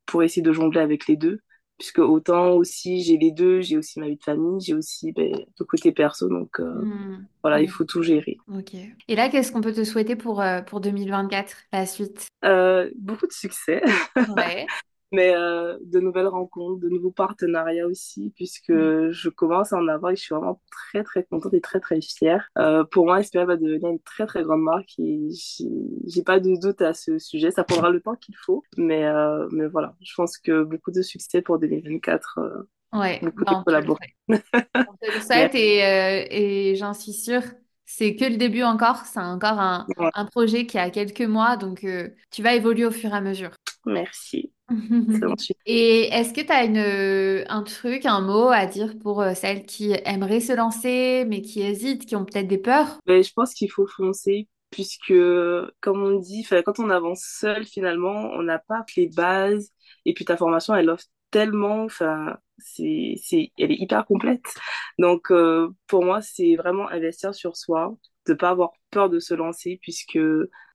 pour 0.05 0.23
essayer 0.23 0.41
de 0.41 0.53
jongler 0.53 0.81
avec 0.81 1.07
les 1.07 1.15
deux. 1.15 1.39
Puisque 1.81 1.97
autant 1.97 2.51
aussi, 2.51 3.01
j'ai 3.01 3.17
les 3.17 3.31
deux, 3.31 3.61
j'ai 3.61 3.75
aussi 3.75 3.99
ma 3.99 4.07
vie 4.07 4.15
de 4.15 4.23
famille, 4.23 4.61
j'ai 4.61 4.75
aussi 4.75 5.11
ben, 5.13 5.33
le 5.59 5.65
côté 5.65 5.91
perso. 5.91 6.29
Donc, 6.29 6.59
hmm. 6.59 7.25
voilà, 7.41 7.59
il 7.59 7.67
faut 7.67 7.85
tout 7.85 8.03
gérer. 8.03 8.37
Ok. 8.47 8.75
Et 9.07 9.15
là, 9.15 9.29
qu'est-ce 9.29 9.51
qu'on 9.51 9.61
peut 9.61 9.73
te 9.73 9.83
souhaiter 9.83 10.15
pour, 10.15 10.43
pour 10.67 10.79
2024, 10.79 11.57
la 11.73 11.87
suite? 11.87 12.27
Beaucoup 12.43 13.25
de 13.25 13.33
succès. 13.33 13.81
Ouais. 14.37 14.67
mais 15.11 15.35
euh, 15.35 15.77
de 15.83 15.99
nouvelles 15.99 16.27
rencontres, 16.27 16.79
de 16.79 16.89
nouveaux 16.89 17.11
partenariats 17.11 17.85
aussi, 17.85 18.31
puisque 18.35 18.69
mm. 18.69 19.11
je 19.11 19.29
commence 19.29 19.73
à 19.73 19.77
en 19.77 19.87
avoir 19.87 20.11
et 20.11 20.15
je 20.15 20.21
suis 20.21 20.33
vraiment 20.33 20.61
très 20.71 21.03
très 21.03 21.23
contente 21.23 21.53
et 21.53 21.61
très 21.61 21.79
très 21.79 22.01
fière. 22.01 22.49
Euh, 22.57 22.83
pour 22.85 23.05
moi, 23.05 23.19
Espéria 23.19 23.45
va 23.45 23.57
devenir 23.57 23.89
une 23.89 23.99
très 23.99 24.25
très 24.25 24.43
grande 24.43 24.61
marque 24.61 24.93
et 24.97 25.29
j'ai 26.07 26.23
pas 26.23 26.39
de 26.39 26.59
doute 26.59 26.81
à 26.81 26.93
ce 26.93 27.19
sujet. 27.19 27.51
Ça 27.51 27.63
prendra 27.63 27.89
le 27.89 28.01
temps 28.01 28.15
qu'il 28.15 28.35
faut, 28.37 28.63
mais 28.77 29.05
euh, 29.05 29.47
mais 29.51 29.67
voilà, 29.67 29.95
je 30.01 30.13
pense 30.15 30.37
que 30.37 30.63
beaucoup 30.63 30.91
de 30.91 31.01
succès 31.01 31.41
pour 31.41 31.59
2024. 31.59 32.39
Euh, 32.39 32.97
ouais, 32.97 33.19
beaucoup 33.21 33.43
de 33.43 33.63
collaborer. 33.63 34.15
et, 35.53 36.71
et 36.71 36.75
j'en 36.75 36.93
suis 36.93 37.13
sûre. 37.13 37.43
C'est 37.85 38.15
que 38.15 38.23
le 38.23 38.37
début 38.37 38.63
encore, 38.63 39.03
c'est 39.05 39.19
encore 39.19 39.59
un, 39.59 39.85
un, 40.13 40.25
projet 40.25 40.65
qui 40.65 40.77
a 40.77 40.89
quelques 40.89 41.19
mois, 41.19 41.57
donc 41.57 41.85
tu 42.31 42.41
vas 42.41 42.55
évoluer 42.55 42.85
au 42.85 42.91
fur 42.91 43.09
et 43.09 43.17
à 43.17 43.19
mesure. 43.19 43.51
Merci. 43.85 44.51
Et 45.65 46.07
est-ce 46.13 46.33
que 46.33 46.41
tu 46.41 46.51
as 46.51 46.63
une, 46.63 47.45
un 47.49 47.63
truc, 47.63 48.05
un 48.05 48.21
mot 48.21 48.47
à 48.49 48.65
dire 48.65 48.97
pour 48.99 49.21
euh, 49.21 49.33
celles 49.33 49.65
qui 49.65 49.93
aimeraient 50.05 50.39
se 50.39 50.53
lancer, 50.53 51.25
mais 51.27 51.41
qui 51.41 51.61
hésitent, 51.61 52.05
qui 52.05 52.15
ont 52.15 52.25
peut-être 52.25 52.47
des 52.47 52.57
peurs? 52.57 52.99
Ben, 53.05 53.23
Je 53.23 53.31
pense 53.33 53.53
qu'il 53.53 53.69
faut 53.71 53.87
foncer, 53.87 54.47
puisque, 54.69 55.13
comme 55.81 56.03
on 56.03 56.19
dit, 56.19 56.45
quand 56.65 56.79
on 56.79 56.89
avance 56.89 57.21
seul, 57.23 57.65
finalement, 57.65 58.29
on 58.33 58.43
n'a 58.43 58.59
pas 58.59 58.83
les 58.95 59.07
bases. 59.07 59.71
Et 60.05 60.13
puis 60.13 60.25
ta 60.25 60.37
formation, 60.37 60.75
elle 60.75 60.89
offre 60.89 61.05
tellement, 61.31 61.83
enfin, 61.83 62.37
c'est, 62.57 63.15
c'est, 63.23 63.51
elle 63.57 63.71
est 63.71 63.75
hyper 63.81 64.05
complète. 64.05 64.43
Donc, 64.99 65.31
euh, 65.31 65.69
pour 65.87 66.03
moi, 66.05 66.21
c'est 66.21 66.55
vraiment 66.55 66.89
investir 66.89 67.33
sur 67.35 67.55
soi, 67.57 67.95
de 68.27 68.33
pas 68.33 68.49
avoir 68.49 68.71
peur 68.91 69.09
de 69.09 69.19
se 69.19 69.33
lancer, 69.33 69.79
puisque 69.81 70.19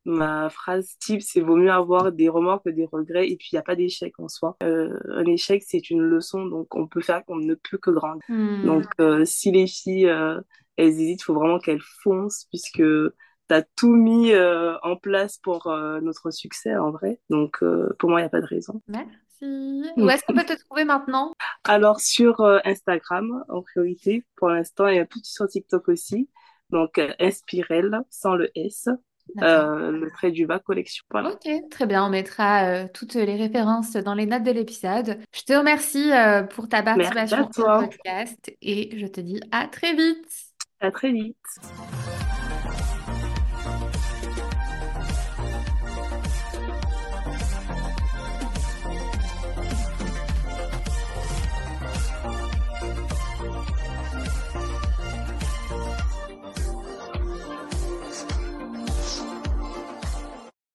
Ma 0.07 0.49
phrase 0.51 0.97
type, 1.01 1.21
c'est 1.21 1.41
vaut 1.41 1.57
mieux 1.57 1.73
avoir 1.73 2.13
des 2.13 2.29
remords 2.29 2.63
que 2.63 2.71
des 2.71 2.87
regrets. 2.87 3.29
Et 3.29 3.37
puis, 3.37 3.49
il 3.51 3.57
n'y 3.57 3.59
a 3.59 3.63
pas 3.63 3.75
d'échec 3.75 4.15
en 4.21 4.29
soi. 4.29 4.57
Euh, 4.63 4.97
un 5.09 5.25
échec, 5.25 5.65
c'est 5.67 5.91
une 5.91 6.01
leçon, 6.01 6.47
donc 6.47 6.77
on 6.77 6.87
peut 6.87 7.01
faire 7.01 7.25
qu'on 7.25 7.37
ne 7.37 7.55
peut 7.55 7.77
que 7.77 7.91
grandir. 7.91 8.23
Hmm. 8.29 8.65
Donc, 8.65 8.87
euh, 9.01 9.25
si 9.25 9.51
les 9.51 9.67
filles, 9.67 10.07
euh, 10.07 10.41
elles 10.77 10.91
hésitent, 10.91 11.23
il 11.23 11.25
faut 11.25 11.35
vraiment 11.35 11.59
qu'elles 11.59 11.83
foncent, 12.05 12.47
puisque 12.51 12.77
tu 12.77 13.55
as 13.55 13.63
tout 13.75 13.97
mis 13.97 14.33
en 14.37 14.97
place 14.97 15.39
pour 15.39 15.67
notre 16.03 16.31
succès, 16.31 16.77
en 16.77 16.93
vrai. 16.93 17.21
Donc, 17.29 17.59
pour 17.99 18.11
moi, 18.11 18.21
il 18.21 18.23
n'y 18.23 18.27
a 18.27 18.31
pas 18.31 18.41
de 18.41 18.47
raison. 18.47 18.83
Merci. 18.87 19.93
Où 19.97 20.09
est-ce 20.09 20.25
qu'on 20.25 20.35
peut 20.35 20.45
te 20.45 20.59
trouver 20.67 20.85
maintenant? 20.85 21.33
Alors, 21.65 22.01
sur 22.01 22.41
Instagram, 22.65 23.45
en 23.49 23.63
priorité, 23.63 24.25
pour 24.37 24.51
l'instant, 24.51 24.87
et 24.87 25.01
un 25.01 25.05
petit 25.05 25.33
sur 25.33 25.49
TikTok 25.49 25.89
aussi. 25.89 26.29
Donc, 26.71 27.01
Inspirel, 27.21 28.01
sans 28.11 28.35
le 28.35 28.51
S. 28.55 28.89
Euh, 29.43 29.91
le 29.91 30.11
trait 30.11 30.31
du 30.31 30.47
bas 30.47 30.59
collection. 30.59 31.05
Ok, 31.13 31.49
très 31.71 31.87
bien. 31.87 32.07
On 32.07 32.11
mettra 32.11 32.65
euh, 32.65 32.87
toutes 32.93 33.15
les 33.15 33.37
références 33.37 33.93
dans 33.93 34.15
les 34.15 34.27
notes 34.27 34.45
de 34.45 34.53
l'épisode. 34.53 35.19
Je 35.33 35.43
te 35.43 35.53
remercie 35.53 36.13
euh, 36.13 36.43
pour 36.45 36.69
ta 36.69 36.83
participation 36.83 37.45
au 37.45 37.81
podcast 37.81 38.53
et 38.63 38.97
je 38.99 39.07
te 39.07 39.21
dis 39.21 39.41
à 39.51 39.67
très 39.69 39.95
vite. 39.95 40.27
À 40.81 40.91
très 40.91 41.13
vite. 41.13 41.37